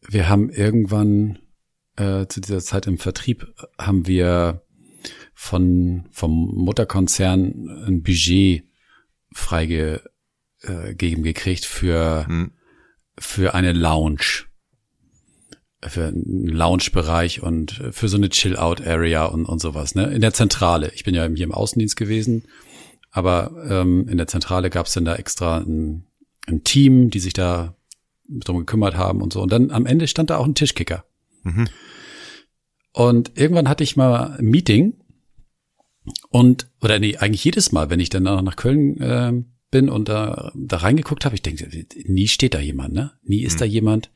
[0.07, 1.39] wir haben irgendwann
[1.97, 4.63] äh, zu dieser Zeit im Vertrieb haben wir
[5.33, 8.65] von vom Mutterkonzern ein Budget
[9.31, 10.01] freige
[10.63, 12.51] ausgegeben gekriegt für, hm.
[13.19, 14.45] Für eine Lounge.
[15.81, 20.07] Für einen Lounge-Bereich und für so eine Chill-Out-Area und, und sowas, ne?
[20.07, 20.91] In der Zentrale.
[20.93, 22.43] Ich bin ja hier im Außendienst gewesen,
[23.11, 26.05] aber ähm, in der Zentrale gab es dann da extra ein,
[26.47, 27.75] ein Team, die sich da
[28.27, 29.41] drum gekümmert haben und so.
[29.41, 31.05] Und dann am Ende stand da auch ein Tischkicker.
[31.43, 31.69] Mhm.
[32.91, 34.99] Und irgendwann hatte ich mal ein Meeting
[36.29, 39.33] und, oder nee, eigentlich jedes Mal, wenn ich dann nach Köln äh,
[39.71, 41.69] bin und da, da reingeguckt habe, ich denke,
[42.05, 43.11] nie steht da jemand, ne?
[43.23, 43.59] Nie ist mhm.
[43.59, 44.11] da jemand.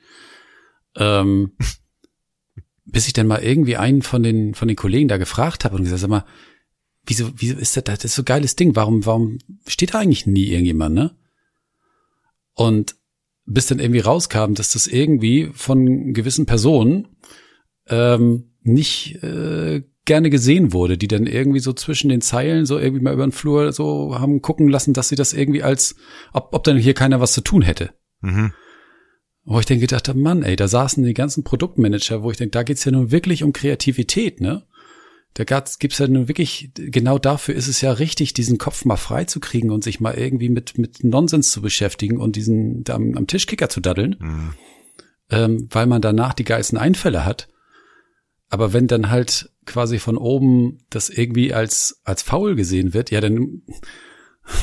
[0.95, 1.53] Ähm,
[2.85, 5.83] bis ich dann mal irgendwie einen von den, von den Kollegen da gefragt habe und
[5.83, 6.25] gesagt, sag mal,
[7.05, 10.47] wieso, wieso ist das, das ist so geiles Ding, warum, warum steht da eigentlich nie
[10.47, 11.15] irgendjemand, ne?
[12.53, 12.95] Und
[13.45, 17.07] bis dann irgendwie rauskam, dass das irgendwie von gewissen Personen
[17.87, 23.03] ähm, nicht äh, gerne gesehen wurde, die dann irgendwie so zwischen den Zeilen so irgendwie
[23.03, 25.95] mal über den Flur so haben gucken lassen, dass sie das irgendwie als,
[26.33, 27.91] ob, ob dann hier keiner was zu tun hätte.
[28.21, 28.53] Mhm.
[29.45, 32.51] Wo ich dann gedacht habe, Mann, ey, da saßen die ganzen Produktmanager, wo ich denke,
[32.51, 34.63] da geht's ja nun wirklich um Kreativität, ne?
[35.35, 39.23] Da gibt's ja nun wirklich, genau dafür ist es ja richtig, diesen Kopf mal frei
[39.23, 43.17] zu kriegen und sich mal irgendwie mit, mit Nonsens zu beschäftigen und diesen da am,
[43.17, 44.53] am Tischkicker zu daddeln, mhm.
[45.31, 47.49] ähm, weil man danach die geilsten Einfälle hat.
[48.49, 53.21] Aber wenn dann halt quasi von oben das irgendwie als, als faul gesehen wird, ja,
[53.21, 53.63] dann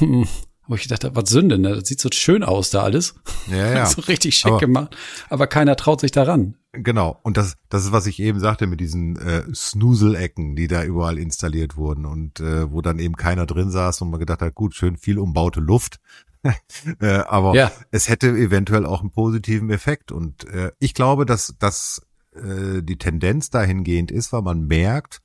[0.71, 1.75] wo ich gedacht, was Sünde, ne?
[1.75, 3.17] Das sieht so schön aus da alles.
[3.51, 3.87] Ja, ja.
[3.91, 4.97] so richtig schick aber, gemacht.
[5.29, 6.55] Aber keiner traut sich daran.
[6.73, 7.19] Genau.
[7.25, 11.19] Und das, das ist, was ich eben sagte mit diesen äh, Snusel-Ecken, die da überall
[11.19, 14.77] installiert wurden und äh, wo dann eben keiner drin saß und man gedacht hat, gut,
[14.77, 15.99] schön viel umbaute Luft.
[17.01, 17.73] äh, aber ja.
[17.91, 20.13] es hätte eventuell auch einen positiven Effekt.
[20.13, 22.03] Und äh, ich glaube, dass, dass
[22.35, 25.21] äh, die Tendenz dahingehend ist, weil man merkt,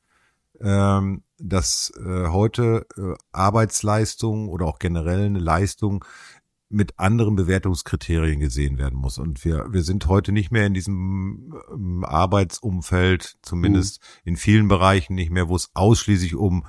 [0.61, 6.05] ähm, dass äh, heute äh, Arbeitsleistung oder auch generell eine Leistung
[6.69, 9.17] mit anderen Bewertungskriterien gesehen werden muss.
[9.17, 14.29] Und wir, wir sind heute nicht mehr in diesem ähm, Arbeitsumfeld, zumindest mhm.
[14.31, 16.65] in vielen Bereichen nicht mehr, wo es ausschließlich um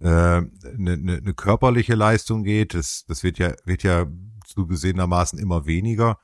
[0.00, 2.74] äh, eine, eine, eine körperliche Leistung geht.
[2.74, 4.06] Das, das wird ja, wird ja
[4.44, 6.18] zugesehenermaßen immer weniger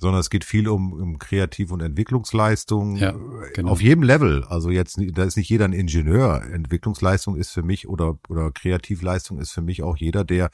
[0.00, 3.14] sondern es geht viel um, um Kreativ- und Entwicklungsleistung ja,
[3.54, 3.72] genau.
[3.72, 4.44] auf jedem Level.
[4.44, 6.42] Also jetzt, da ist nicht jeder ein Ingenieur.
[6.52, 10.50] Entwicklungsleistung ist für mich oder, oder Kreativleistung ist für mich auch jeder, der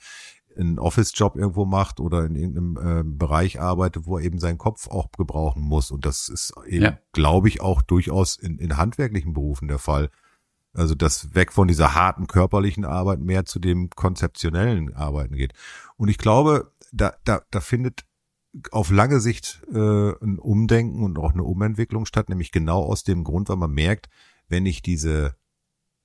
[0.57, 4.89] einen Office-Job irgendwo macht oder in irgendeinem äh, Bereich arbeitet, wo er eben seinen Kopf
[4.89, 5.91] auch gebrauchen muss.
[5.91, 6.99] Und das ist eben, ja.
[7.13, 10.11] glaube ich, auch durchaus in, in handwerklichen Berufen der Fall.
[10.73, 15.53] Also das weg von dieser harten körperlichen Arbeit mehr zu dem konzeptionellen Arbeiten geht.
[15.97, 18.05] Und ich glaube, da, da, da findet
[18.71, 19.77] auf lange Sicht äh,
[20.23, 24.09] ein Umdenken und auch eine Umentwicklung statt, nämlich genau aus dem Grund, weil man merkt,
[24.49, 25.37] wenn ich diese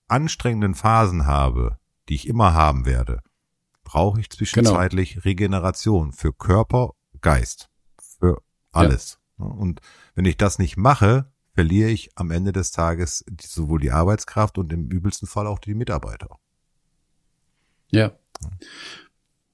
[0.07, 3.21] anstrengenden Phasen habe, die ich immer haben werde,
[3.83, 5.23] brauche ich zwischenzeitlich genau.
[5.23, 7.69] Regeneration für Körper, Geist,
[8.19, 9.19] für alles.
[9.37, 9.45] Ja.
[9.45, 9.81] Und
[10.15, 14.71] wenn ich das nicht mache, verliere ich am Ende des Tages sowohl die Arbeitskraft und
[14.73, 16.39] im übelsten Fall auch die Mitarbeiter.
[17.91, 18.11] Ja.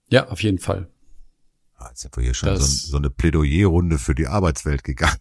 [0.09, 0.89] Ja, auf jeden Fall.
[1.77, 5.19] Ah, jetzt sind wir hier schon so, so, eine Plädoyerrunde für die Arbeitswelt gegangen.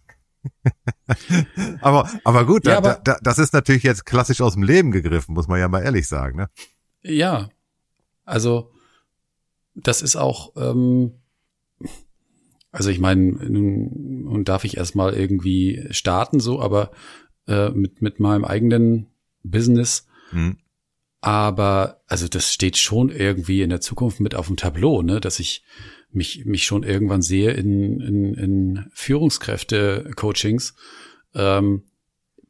[1.81, 4.91] aber, aber gut, ja, da, aber, da, das ist natürlich jetzt klassisch aus dem Leben
[4.91, 6.37] gegriffen, muss man ja mal ehrlich sagen.
[6.37, 6.49] Ne?
[7.01, 7.49] Ja,
[8.23, 8.71] also
[9.75, 11.13] das ist auch, ähm,
[12.71, 16.91] also ich meine, nun, darf ich erstmal irgendwie starten so, aber
[17.47, 19.07] äh, mit, mit meinem eigenen
[19.43, 20.07] Business.
[20.31, 20.57] Hm.
[21.21, 25.39] Aber also das steht schon irgendwie in der Zukunft mit auf dem Tableau, ne, dass
[25.39, 25.63] ich
[26.15, 30.75] mich, mich schon irgendwann sehe in, in, in Führungskräfte-Coachings
[31.33, 31.83] ähm,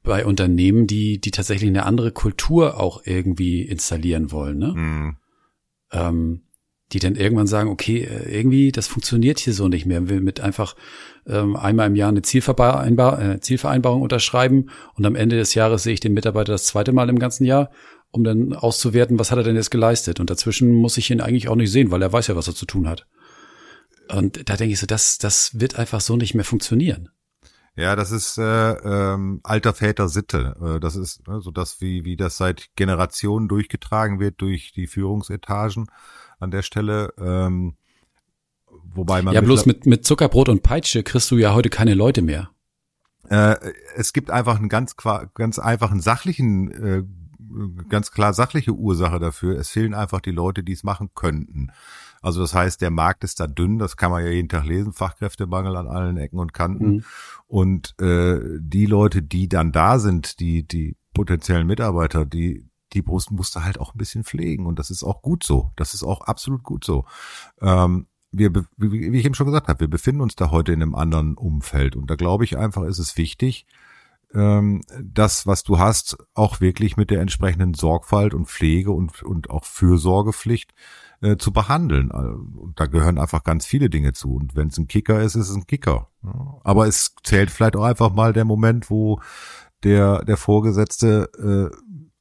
[0.04, 4.74] bei Unternehmen, die, die tatsächlich eine andere Kultur auch irgendwie installieren wollen, ne?
[4.76, 5.18] Mhm.
[5.92, 6.42] Ähm,
[6.94, 10.08] die dann irgendwann sagen, okay, äh, irgendwie, das funktioniert hier so nicht mehr.
[10.08, 10.76] Wir mit einfach
[11.26, 15.94] ähm, einmal im Jahr eine Zielvereinbar äh, Zielvereinbarung unterschreiben und am Ende des Jahres sehe
[15.94, 17.72] ich den Mitarbeiter das zweite Mal im ganzen Jahr,
[18.12, 20.20] um dann auszuwerten, was hat er denn jetzt geleistet.
[20.20, 22.56] Und dazwischen muss ich ihn eigentlich auch nicht sehen, weil er weiß ja, was er
[22.56, 23.08] zu tun hat.
[24.10, 27.10] Und da denke ich so, das, das wird einfach so nicht mehr funktionieren.
[27.78, 30.56] Ja, das ist äh, ähm, alter Väter Sitte.
[30.62, 34.88] Äh, das ist ne, so das, wie, wie das seit Generationen durchgetragen wird durch die
[34.88, 35.88] Führungsetagen
[36.40, 37.14] an der Stelle.
[37.18, 37.76] Ähm,
[38.94, 39.34] wobei man.
[39.34, 42.50] Ja, bloß mit, mit Zuckerbrot und Peitsche kriegst du ja heute keine Leute mehr.
[43.30, 43.56] Äh,
[43.96, 44.96] es gibt einfach einen ganz,
[45.34, 47.04] ganz einfachen sachlichen, äh,
[47.90, 49.58] ganz klar sachliche Ursache dafür.
[49.60, 51.72] Es fehlen einfach die Leute, die es machen könnten.
[52.26, 54.94] Also das heißt, der Markt ist da dünn, das kann man ja jeden Tag lesen,
[54.94, 56.88] Fachkräftemangel an allen Ecken und Kanten.
[56.88, 57.04] Mhm.
[57.46, 63.30] Und äh, die Leute, die dann da sind, die, die potenziellen Mitarbeiter, die, die Brust
[63.30, 64.66] musst du halt auch ein bisschen pflegen.
[64.66, 65.72] Und das ist auch gut so.
[65.76, 67.06] Das ist auch absolut gut so.
[67.62, 70.96] Ähm, wir, wie ich eben schon gesagt habe, wir befinden uns da heute in einem
[70.96, 73.68] anderen Umfeld und da glaube ich einfach, ist es wichtig,
[74.34, 79.52] ähm, das, was du hast, auch wirklich mit der entsprechenden Sorgfalt und Pflege und, und
[79.52, 80.74] auch Fürsorgepflicht
[81.26, 82.12] äh, zu behandeln.
[82.12, 84.36] Äh, und da gehören einfach ganz viele Dinge zu.
[84.36, 86.10] Und wenn es ein Kicker ist, ist es ein Kicker.
[86.64, 89.20] Aber es zählt vielleicht auch einfach mal der Moment, wo
[89.84, 91.76] der, der Vorgesetzte äh,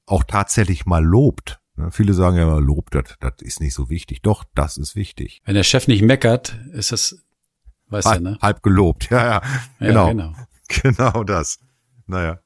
[0.06, 1.60] auch tatsächlich mal lobt.
[1.76, 4.22] Ja, viele sagen ja, Lob, das, das ist nicht so wichtig.
[4.22, 5.42] Doch, das ist wichtig.
[5.44, 7.24] Wenn der Chef nicht meckert, ist das,
[7.88, 8.38] weißt halb, du, ne?
[8.40, 9.42] Halb gelobt, ja, ja.
[9.80, 10.06] Genau.
[10.06, 10.32] Ja, genau.
[10.68, 11.58] genau das.
[12.06, 12.38] Naja.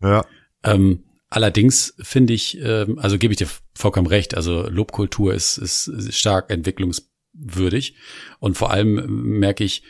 [0.00, 0.24] Ja.
[0.62, 5.90] Ähm, allerdings finde ich, ähm, also gebe ich dir vollkommen recht, also Lobkultur ist, ist,
[6.14, 7.96] stark entwicklungswürdig.
[8.38, 9.82] Und vor allem merke ich,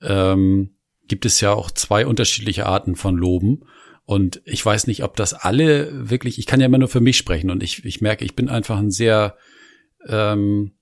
[0.00, 3.64] ähm, gibt es ja auch zwei unterschiedliche Arten von Loben.
[4.04, 7.18] Und ich weiß nicht, ob das alle wirklich, ich kann ja immer nur für mich
[7.18, 9.36] sprechen und ich, ich merke, ich bin einfach ein sehr
[10.06, 10.72] ähm,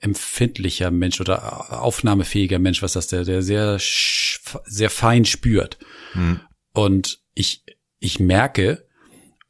[0.00, 5.78] empfindlicher Mensch oder aufnahmefähiger Mensch, was das der, der sehr, sehr fein spürt.
[6.12, 6.40] Hm.
[6.72, 7.64] Und ich,
[8.00, 8.88] ich merke,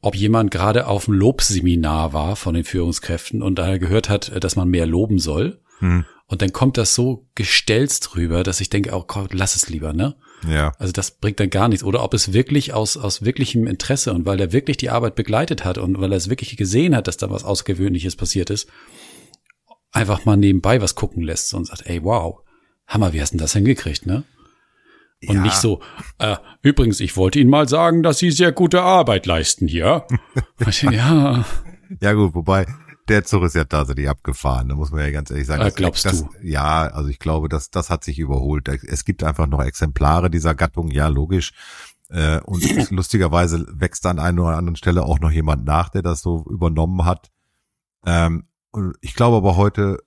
[0.05, 4.55] ob jemand gerade auf dem Lobseminar war von den Führungskräften und da gehört hat, dass
[4.55, 5.59] man mehr loben soll.
[5.79, 6.05] Hm.
[6.27, 9.93] Und dann kommt das so gestelzt rüber, dass ich denke, oh Gott, lass es lieber,
[9.93, 10.15] ne?
[10.47, 10.73] Ja.
[10.77, 11.83] Also das bringt dann gar nichts.
[11.83, 15.65] Oder ob es wirklich aus, aus wirklichem Interesse und weil er wirklich die Arbeit begleitet
[15.65, 18.69] hat und weil er es wirklich gesehen hat, dass da was Außergewöhnliches passiert ist,
[19.91, 22.41] einfach mal nebenbei was gucken lässt und sagt, ey, wow,
[22.85, 24.23] Hammer, wie hast du denn das hingekriegt, ne?
[25.27, 25.41] Und ja.
[25.41, 25.81] nicht so,
[26.19, 30.05] äh, übrigens, ich wollte Ihnen mal sagen, dass Sie sehr gute Arbeit leisten hier.
[30.91, 31.45] ja.
[31.99, 32.65] Ja gut, wobei,
[33.07, 35.61] der Zug ist ja tatsächlich abgefahren, da muss man ja ganz ehrlich sagen.
[35.61, 36.29] Äh, glaubst das, du?
[36.41, 38.67] Ja, also ich glaube, das, das hat sich überholt.
[38.67, 41.53] Es gibt einfach noch Exemplare dieser Gattung, ja, logisch.
[42.09, 46.21] Äh, und lustigerweise wächst an einer oder anderen Stelle auch noch jemand nach, der das
[46.21, 47.31] so übernommen hat.
[48.05, 48.47] Ähm,
[49.01, 49.99] ich glaube aber heute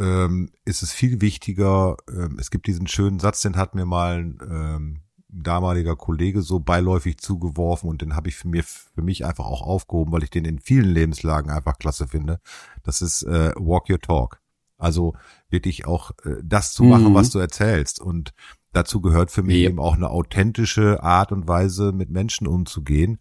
[0.00, 4.34] ähm, ist es viel wichtiger, ähm, es gibt diesen schönen Satz, den hat mir mal
[4.50, 9.44] ähm, damaliger Kollege so beiläufig zugeworfen und den habe ich für, mir, für mich einfach
[9.44, 12.40] auch aufgehoben, weil ich den in vielen Lebenslagen einfach klasse finde.
[12.82, 14.40] Das ist äh, Walk Your Talk.
[14.78, 15.14] Also
[15.50, 17.14] wirklich auch äh, das zu machen, mhm.
[17.14, 18.00] was du erzählst.
[18.00, 18.32] Und
[18.72, 19.68] dazu gehört für mich ja.
[19.68, 23.18] eben auch eine authentische Art und Weise, mit Menschen umzugehen,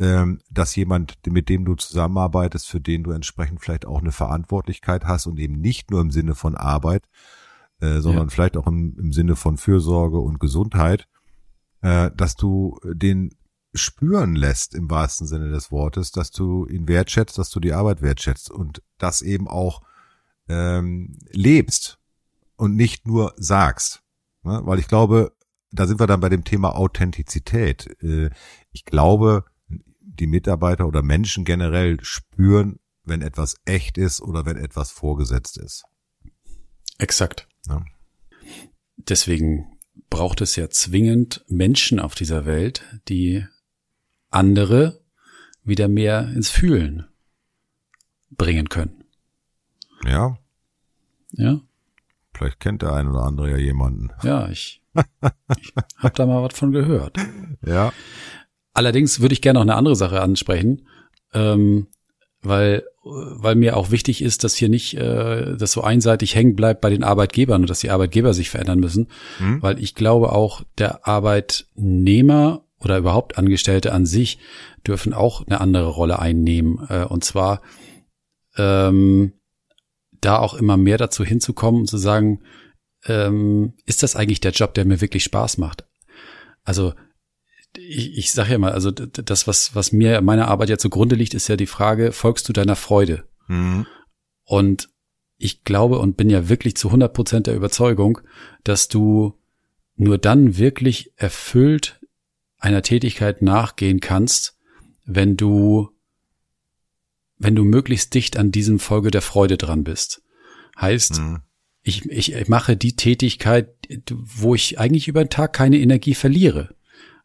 [0.00, 5.04] ähm, dass jemand, mit dem du zusammenarbeitest, für den du entsprechend vielleicht auch eine Verantwortlichkeit
[5.04, 7.04] hast und eben nicht nur im Sinne von Arbeit,
[7.80, 8.30] äh, sondern ja.
[8.30, 11.06] vielleicht auch im, im Sinne von Fürsorge und Gesundheit,
[11.82, 13.34] äh, dass du den
[13.74, 18.00] spüren lässt im wahrsten Sinne des Wortes, dass du ihn wertschätzt, dass du die Arbeit
[18.02, 19.82] wertschätzt und das eben auch
[20.48, 21.98] ähm, lebst
[22.56, 24.02] und nicht nur sagst.
[24.42, 24.60] Ne?
[24.64, 25.32] Weil ich glaube,
[25.70, 28.02] da sind wir dann bei dem Thema Authentizität.
[28.02, 28.30] Äh,
[28.72, 29.44] ich glaube,
[30.18, 35.84] die Mitarbeiter oder Menschen generell spüren, wenn etwas echt ist oder wenn etwas vorgesetzt ist.
[36.98, 37.48] Exakt.
[37.66, 37.84] Ja.
[38.96, 39.78] Deswegen
[40.10, 43.46] braucht es ja zwingend Menschen auf dieser Welt, die
[44.30, 45.00] andere
[45.62, 47.06] wieder mehr ins Fühlen
[48.30, 49.04] bringen können.
[50.04, 50.38] Ja.
[51.32, 51.60] Ja.
[52.34, 54.10] Vielleicht kennt der ein oder andere ja jemanden.
[54.22, 54.82] Ja, ich,
[55.58, 57.18] ich habe da mal was von gehört.
[57.66, 57.92] Ja.
[58.72, 60.86] Allerdings würde ich gerne noch eine andere Sache ansprechen,
[61.32, 61.88] ähm,
[62.42, 66.82] weil weil mir auch wichtig ist, dass hier nicht äh, das so einseitig hängen bleibt
[66.82, 69.62] bei den Arbeitgebern und dass die Arbeitgeber sich verändern müssen, mhm.
[69.62, 74.38] weil ich glaube auch der Arbeitnehmer oder überhaupt Angestellte an sich
[74.86, 77.62] dürfen auch eine andere Rolle einnehmen äh, und zwar
[78.56, 79.32] ähm,
[80.20, 82.40] da auch immer mehr dazu hinzukommen und zu sagen,
[83.06, 85.86] ähm, ist das eigentlich der Job, der mir wirklich Spaß macht?
[86.64, 86.92] Also
[87.76, 91.34] ich, ich sage ja mal, also das, was, was mir meiner Arbeit ja zugrunde liegt,
[91.34, 93.24] ist ja die Frage, folgst du deiner Freude?
[93.46, 93.86] Mhm.
[94.44, 94.88] Und
[95.36, 98.20] ich glaube und bin ja wirklich zu 100 Prozent der Überzeugung,
[98.64, 99.38] dass du
[99.96, 102.00] nur dann wirklich erfüllt
[102.58, 104.58] einer Tätigkeit nachgehen kannst,
[105.04, 105.90] wenn du,
[107.38, 110.22] wenn du möglichst dicht an diesem Folge der Freude dran bist.
[110.78, 111.40] Heißt, mhm.
[111.82, 113.70] ich, ich mache die Tätigkeit,
[114.08, 116.74] wo ich eigentlich über den Tag keine Energie verliere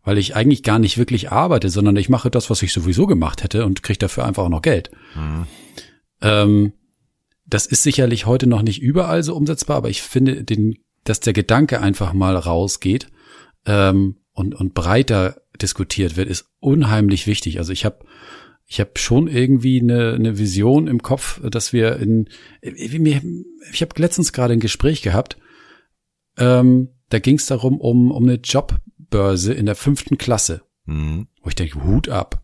[0.06, 3.43] weil ich eigentlich gar nicht wirklich arbeite, sondern ich mache das, was ich sowieso gemacht
[3.43, 4.91] hätte und kriege dafür einfach auch noch Geld.
[5.16, 5.47] Mhm.
[6.22, 6.74] Ähm,
[7.45, 11.34] das ist sicherlich heute noch nicht überall so umsetzbar, aber ich finde, den, dass der
[11.34, 13.08] Gedanke einfach mal rausgeht
[13.66, 17.58] ähm, und, und breiter diskutiert wird, ist unheimlich wichtig.
[17.58, 18.06] Also ich habe
[18.68, 22.30] ich habe schon irgendwie eine, eine Vision im Kopf, dass wir in
[22.62, 25.38] ich habe letztens gerade ein Gespräch gehabt,
[26.38, 28.78] ähm, da ging es darum um um eine Job
[29.16, 30.61] Jobbörse in der fünften Klasse.
[30.86, 31.28] Mhm.
[31.41, 32.43] Wo ich denke, Hut ab.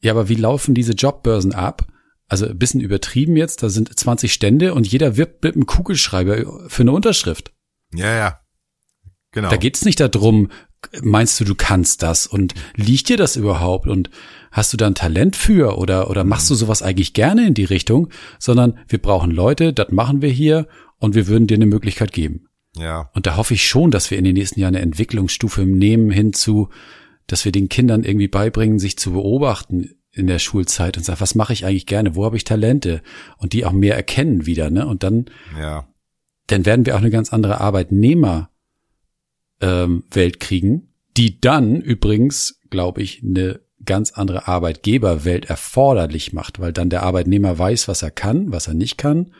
[0.00, 1.86] Ja, aber wie laufen diese Jobbörsen ab?
[2.26, 6.68] Also ein bisschen übertrieben jetzt, da sind 20 Stände und jeder wirbt mit einem Kugelschreiber
[6.68, 7.52] für eine Unterschrift.
[7.94, 8.40] Ja, ja.
[9.32, 9.48] Genau.
[9.48, 10.50] Da geht's nicht darum,
[11.02, 14.10] meinst du, du kannst das und liegt dir das überhaupt und
[14.50, 17.64] hast du da ein Talent für oder, oder machst du sowas eigentlich gerne in die
[17.64, 18.08] Richtung,
[18.38, 20.68] sondern wir brauchen Leute, das machen wir hier
[20.98, 22.47] und wir würden dir eine Möglichkeit geben.
[22.76, 23.10] Ja.
[23.14, 26.68] Und da hoffe ich schon, dass wir in den nächsten Jahren eine Entwicklungsstufe nehmen hinzu,
[27.26, 31.34] dass wir den Kindern irgendwie beibringen, sich zu beobachten in der Schulzeit und sagen, was
[31.34, 33.02] mache ich eigentlich gerne, wo habe ich Talente
[33.38, 34.86] und die auch mehr erkennen wieder, ne?
[34.86, 35.26] Und dann,
[35.58, 35.88] Ja.
[36.46, 38.50] dann werden wir auch eine ganz andere Arbeitnehmer
[39.60, 46.72] ähm, Welt kriegen, die dann übrigens, glaube ich, eine ganz andere Arbeitgeberwelt erforderlich macht, weil
[46.72, 49.32] dann der Arbeitnehmer weiß, was er kann, was er nicht kann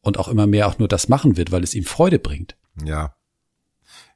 [0.00, 2.56] und auch immer mehr auch nur das machen wird, weil es ihm Freude bringt.
[2.84, 3.14] Ja.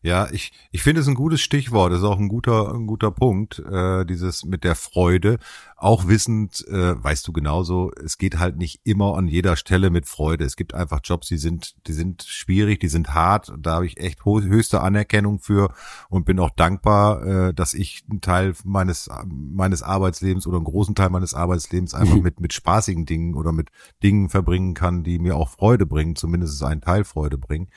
[0.02, 3.10] Ja, ich, ich finde es ein gutes Stichwort, das ist auch ein guter, ein guter
[3.10, 5.38] Punkt, äh, dieses mit der Freude.
[5.76, 10.06] Auch wissend, äh, weißt du genauso, es geht halt nicht immer an jeder Stelle mit
[10.06, 10.44] Freude.
[10.44, 13.52] Es gibt einfach Jobs, die sind, die sind schwierig, die sind hart.
[13.58, 15.74] Da habe ich echt höchste Anerkennung für
[16.08, 20.94] und bin auch dankbar, äh, dass ich einen Teil meines, meines Arbeitslebens oder einen großen
[20.94, 23.70] Teil meines Arbeitslebens einfach mit, mit spaßigen Dingen oder mit
[24.02, 27.68] Dingen verbringen kann, die mir auch Freude bringen, zumindest einen Teil Freude bringen.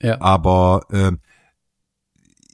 [0.00, 0.20] Ja.
[0.20, 1.20] Aber ähm,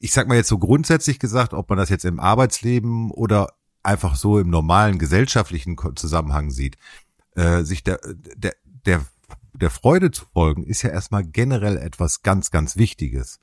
[0.01, 4.17] ich sag mal jetzt so grundsätzlich gesagt, ob man das jetzt im Arbeitsleben oder einfach
[4.17, 6.77] so im normalen gesellschaftlichen Zusammenhang sieht,
[7.37, 8.01] äh, sich der,
[8.37, 8.55] der,
[8.87, 9.05] der,
[9.53, 13.41] der Freude zu folgen, ist ja erstmal generell etwas ganz, ganz Wichtiges.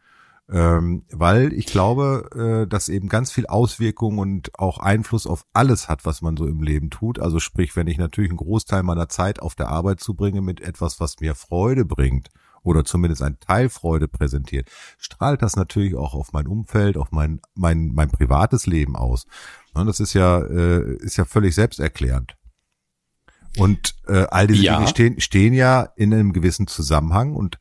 [0.50, 5.88] Ähm, weil ich glaube, äh, dass eben ganz viel Auswirkungen und auch Einfluss auf alles
[5.88, 7.20] hat, was man so im Leben tut.
[7.20, 11.00] Also sprich, wenn ich natürlich einen Großteil meiner Zeit auf der Arbeit zubringe mit etwas,
[11.00, 12.30] was mir Freude bringt
[12.64, 17.42] oder zumindest ein Teil Freude präsentiert, strahlt das natürlich auch auf mein Umfeld, auf mein
[17.56, 19.26] mein mein privates Leben aus.
[19.74, 22.36] Und das ist ja äh, ist ja völlig selbsterklärend.
[23.58, 24.76] Und äh, all diese Ja.
[24.76, 27.58] Dinge stehen stehen ja in einem gewissen Zusammenhang und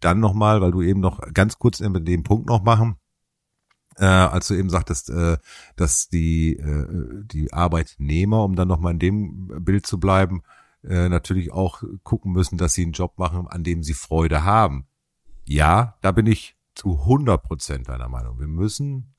[0.00, 2.96] dann nochmal, weil du eben noch ganz kurz in dem Punkt noch machen,
[3.96, 5.38] äh, als du eben sagtest, äh,
[5.76, 6.86] dass die, äh,
[7.24, 10.42] die Arbeitnehmer, um dann nochmal in dem Bild zu bleiben,
[10.88, 14.86] äh, natürlich auch gucken müssen, dass sie einen Job machen, an dem sie Freude haben.
[15.46, 18.38] Ja, da bin ich zu 100 Prozent deiner Meinung.
[18.40, 19.14] Wir müssen,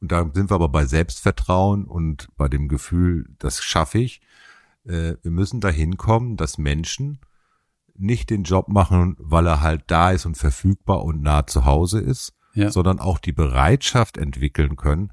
[0.00, 4.20] und da sind wir aber bei Selbstvertrauen und bei dem Gefühl, das schaffe ich,
[4.84, 7.20] äh, wir müssen dahin kommen, dass Menschen
[7.94, 12.00] nicht den Job machen, weil er halt da ist und verfügbar und nah zu Hause
[12.00, 12.70] ist, Ja.
[12.70, 15.12] sondern auch die Bereitschaft entwickeln können,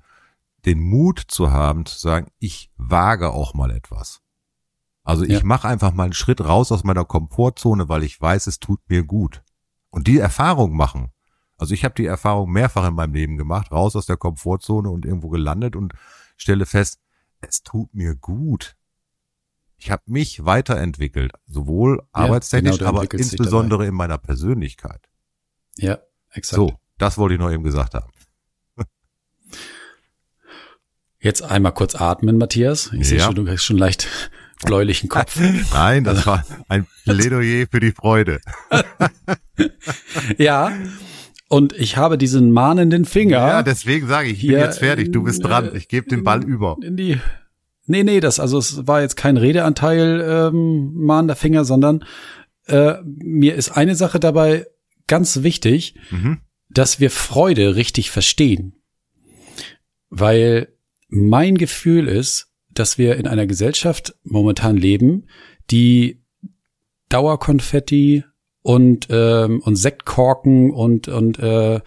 [0.65, 4.22] den Mut zu haben, zu sagen, ich wage auch mal etwas.
[5.08, 5.43] Also ich Ja.
[5.45, 9.03] mache einfach mal einen Schritt raus aus meiner Komfortzone, weil ich weiß, es tut mir
[9.03, 9.41] gut.
[9.89, 11.12] Und die Erfahrung machen.
[11.55, 15.05] Also ich habe die Erfahrung mehrfach in meinem Leben gemacht, raus aus der Komfortzone und
[15.05, 15.93] irgendwo gelandet und
[16.36, 16.99] stelle fest,
[17.39, 18.76] es tut mir gut.
[19.78, 25.08] Ich habe mich weiterentwickelt, sowohl arbeitstechnisch, genau, du aber entwickelst dich insbesondere in meiner Persönlichkeit.
[25.78, 25.99] Ja,
[26.32, 26.58] exakt.
[26.58, 28.12] So, das wollte ich noch eben gesagt haben.
[31.20, 32.91] Jetzt einmal kurz atmen, Matthias.
[32.93, 33.26] Ich sehe Ja.
[33.26, 34.08] schon, du hast schon leicht
[34.64, 35.39] bläulichen Kopf.
[35.74, 38.39] Nein, das war ein Plädoyer für die Freude.
[40.38, 40.72] ja.
[41.49, 43.38] Und ich habe diesen mahnenden Finger.
[43.38, 46.08] Ja, deswegen sage ich, ich bin Hier, jetzt fertig, du bist äh, dran, ich gebe
[46.10, 46.76] den Ball über.
[46.82, 47.20] in die.
[47.86, 52.03] Nee, nee, das, also es war jetzt kein Redeanteil ähm, mahnender Finger, sondern
[52.66, 54.66] äh, mir ist eine Sache dabei
[55.08, 56.39] ganz wichtig, Mhm.
[56.70, 58.74] dass wir Freude richtig verstehen.
[60.10, 60.68] Weil
[61.08, 62.47] mein Gefühl ist,
[62.80, 65.28] dass wir in einer Gesellschaft momentan leben,
[65.71, 66.23] die
[67.09, 68.23] Dauerkonfetti
[68.61, 71.80] und, ähm, und Sektkorken und, und äh,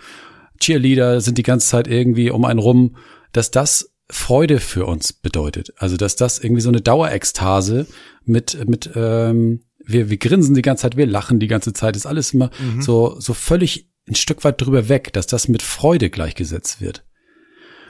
[0.60, 2.96] Cheerleader sind die ganze Zeit irgendwie um einen rum,
[3.32, 5.72] dass das Freude für uns bedeutet.
[5.76, 7.86] Also dass das irgendwie so eine Dauerekstase
[8.24, 12.06] mit, mit ähm, wir, wir grinsen die ganze Zeit, wir lachen die ganze Zeit, ist
[12.06, 16.80] alles immer so, so völlig ein Stück weit drüber weg, dass das mit Freude gleichgesetzt
[16.80, 17.04] wird.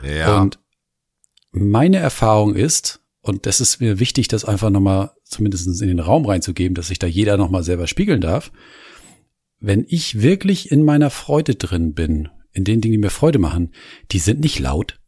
[0.03, 0.60] Ja, Und
[1.51, 6.25] meine Erfahrung ist, und das ist mir wichtig, das einfach nochmal zumindest in den Raum
[6.25, 8.51] reinzugeben, dass sich da jeder nochmal selber spiegeln darf.
[9.59, 13.73] Wenn ich wirklich in meiner Freude drin bin, in den Dingen, die mir Freude machen,
[14.11, 14.99] die sind nicht laut.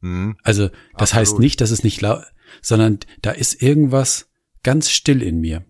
[0.00, 0.36] mhm.
[0.42, 1.40] Also das heißt Absolut.
[1.40, 2.24] nicht, dass es nicht laut,
[2.60, 4.30] sondern da ist irgendwas
[4.62, 5.64] ganz still in mir.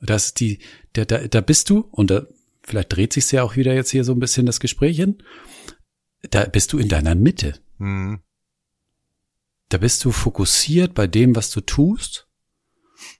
[0.00, 0.58] Das ist die,
[0.94, 2.26] da, da, da bist du, und da,
[2.62, 5.22] vielleicht dreht sich's ja auch wieder jetzt hier so ein bisschen das Gespräch hin,
[6.30, 7.54] da bist du in deiner Mitte.
[7.78, 8.20] Mhm.
[9.68, 12.28] Da bist du fokussiert bei dem, was du tust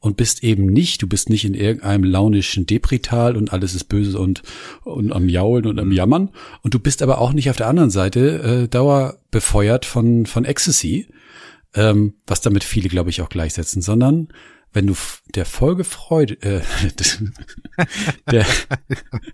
[0.00, 4.18] und bist eben nicht, du bist nicht in irgendeinem launischen Deprital und alles ist böse
[4.18, 4.42] und,
[4.84, 6.30] und am Jaulen und am Jammern.
[6.62, 11.08] Und du bist aber auch nicht auf der anderen Seite äh, dauerbefeuert von, von Ecstasy,
[11.74, 14.28] ähm, was damit viele, glaube ich, auch gleichsetzen, sondern
[14.72, 14.94] wenn du
[15.34, 16.60] der Folge Freude, äh,
[18.30, 18.46] der,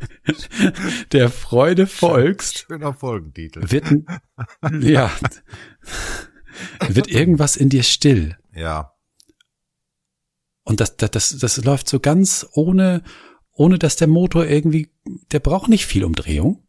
[1.13, 3.71] der Freude folgst, Schöner Folgentitel.
[3.71, 3.85] wird,
[4.81, 5.11] ja,
[6.89, 8.37] wird irgendwas in dir still.
[8.55, 8.93] Ja.
[10.65, 13.03] Und das, das, das, das läuft so ganz ohne,
[13.53, 14.91] ohne dass der Motor irgendwie,
[15.33, 16.67] der braucht nicht viel Umdrehung,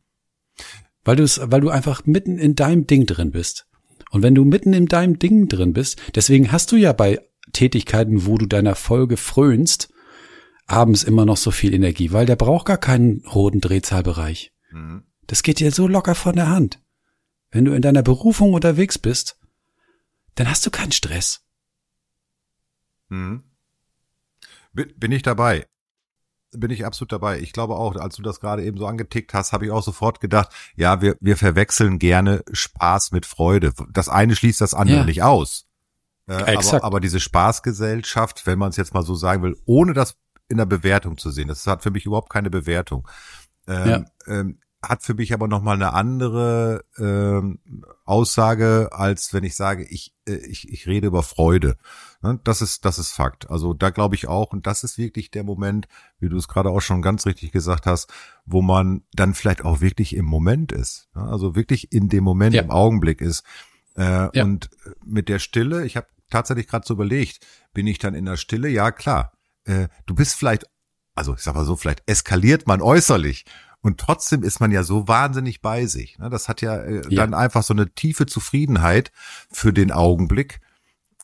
[1.04, 3.68] weil du es, weil du einfach mitten in deinem Ding drin bist.
[4.12, 7.22] Und wenn du mitten in deinem Ding drin bist, deswegen hast du ja bei
[7.54, 9.90] Tätigkeiten, wo du deiner Folge frönst,
[10.68, 14.52] abends immer noch so viel Energie, weil der braucht gar keinen roten Drehzahlbereich.
[14.72, 15.04] Mhm.
[15.28, 16.82] Das geht dir so locker von der Hand.
[17.52, 19.38] Wenn du in deiner Berufung unterwegs bist,
[20.36, 21.42] dann hast du keinen Stress.
[23.10, 23.44] Mhm.
[24.74, 25.68] Bin, bin ich dabei.
[26.52, 27.40] Bin ich absolut dabei.
[27.40, 30.20] Ich glaube auch, als du das gerade eben so angetickt hast, habe ich auch sofort
[30.22, 33.74] gedacht, ja, wir, wir verwechseln gerne Spaß mit Freude.
[33.92, 35.06] Das eine schließt das andere Ja.
[35.06, 35.66] nicht aus.
[36.28, 40.16] Äh, aber, aber diese Spaßgesellschaft, wenn man es jetzt mal so sagen will, ohne das
[40.48, 43.08] in der Bewertung zu sehen, das hat für mich überhaupt keine Bewertung.
[43.68, 44.06] Ähm, Ja.
[44.28, 44.60] ähm,
[44.90, 47.60] hat für mich aber nochmal eine andere ähm,
[48.06, 51.78] Aussage, als wenn ich sage, ich, äh, ich, ich rede über Freude.
[52.22, 53.50] Ne, Das ist, das ist Fakt.
[53.50, 55.88] Also da glaube ich auch, und das ist wirklich der Moment,
[56.20, 58.12] wie du es gerade auch schon ganz richtig gesagt hast,
[58.46, 61.10] wo man dann vielleicht auch wirklich im Moment ist.
[61.14, 62.62] Also wirklich in dem Moment, Ja.
[62.62, 63.44] im Augenblick ist.
[63.96, 64.44] Äh, Ja.
[64.44, 64.70] Und
[65.04, 68.70] mit der Stille, ich habe tatsächlich gerade so überlegt, bin ich dann in der Stille?
[68.70, 69.32] Ja, klar.
[69.66, 70.66] Äh, du bist vielleicht,
[71.16, 73.46] also ich sag mal so, vielleicht eskaliert man äußerlich.
[73.86, 76.18] Und trotzdem ist man ja so wahnsinnig bei sich.
[76.18, 76.32] ne?
[76.32, 77.22] Das hat ja, äh, Ja.
[77.22, 79.12] dann einfach so eine tiefe Zufriedenheit
[79.52, 80.60] für den Augenblick.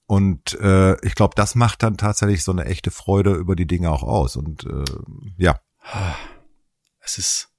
[0.05, 3.89] Und äh, ich glaube, das macht dann tatsächlich so eine echte Freude über die Dinge
[3.89, 4.35] auch aus.
[4.35, 4.83] Und äh,
[5.37, 5.59] ja,
[6.99, 7.49] Es ist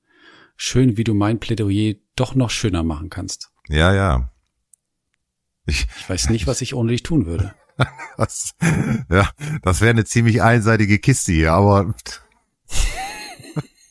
[0.57, 3.51] schön, wie du mein Plädoyer doch noch schöner machen kannst.
[3.69, 4.31] ja, ja.
[5.67, 7.55] Ich, Ich weiß nicht, was ich ohne dich tun würde.
[8.17, 8.55] das,
[9.11, 9.29] ja,
[9.63, 11.93] das wäre eine ziemlich einseitige Kiste hier, aber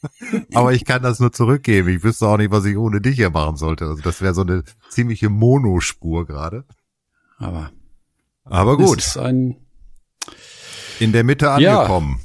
[0.53, 1.89] aber ich kann das nur zurückgeben.
[1.89, 3.85] Ich wüsste auch nicht, was ich ohne dich hier machen sollte.
[3.85, 6.65] Also das wäre so eine ziemliche Monospur gerade.
[7.37, 7.71] Aber
[8.45, 9.55] Aber gut, ist ein
[10.99, 11.79] in der Mitte Ja.
[11.81, 12.19] angekommen.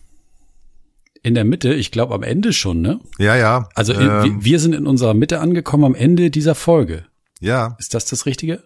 [1.23, 3.01] in der Mitte, ich glaube am Ende schon, ne?
[3.19, 3.69] Ja, ja.
[3.75, 7.07] Also ähm, wir sind in unserer Mitte angekommen am Ende dieser Folge.
[7.41, 8.63] ja, Ist das das Richtige?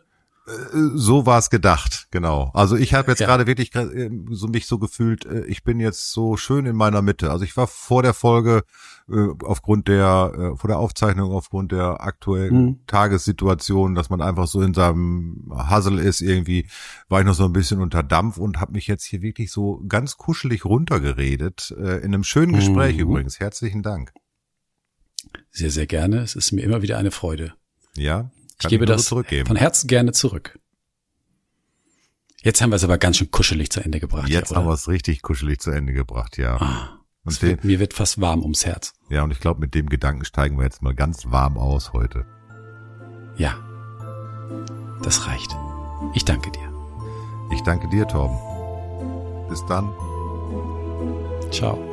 [0.95, 2.51] So war es gedacht, genau.
[2.55, 3.27] Also ich habe jetzt Ja.
[3.27, 7.03] gerade wirklich äh, so mich so gefühlt, äh, ich bin jetzt so schön in meiner
[7.03, 7.31] Mitte.
[7.31, 8.63] Also ich war vor der Folge
[9.09, 12.81] äh, aufgrund der äh, vor der Aufzeichnung aufgrund der aktuellen Mhm.
[12.87, 16.67] Tagessituation, dass man einfach so in seinem Hassel ist irgendwie,
[17.09, 19.83] war ich noch so ein bisschen unter Dampf und habe mich jetzt hier wirklich so
[19.89, 23.01] ganz kuschelig runtergeredet äh, in einem schönen Gespräch Mhm.
[23.03, 23.41] übrigens.
[23.41, 24.13] Herzlichen Dank.
[25.51, 26.19] Sehr, sehr gerne.
[26.19, 27.55] Es ist mir immer wieder eine Freude.
[27.97, 28.31] Ja,
[28.63, 29.47] Ich gebe das zurückgeben.
[29.47, 30.59] von Herzen gerne zurück.
[32.43, 34.29] Jetzt haben wir es aber ganz schön kuschelig zu Ende gebracht.
[34.29, 36.57] Jetzt ja, haben wir es richtig kuschelig zu Ende gebracht, ja.
[36.57, 38.95] Ah, Und den, wird, mir wird fast warm ums Herz.
[39.11, 42.25] Ja, und ich glaube, mit dem Gedanken steigen wir jetzt mal ganz warm aus heute.
[43.37, 43.55] Ja,
[45.03, 45.55] das reicht.
[46.15, 46.73] Ich danke dir.
[47.53, 48.39] Ich danke dir, Torben.
[49.49, 49.93] Bis dann.
[51.51, 51.90] Ciao.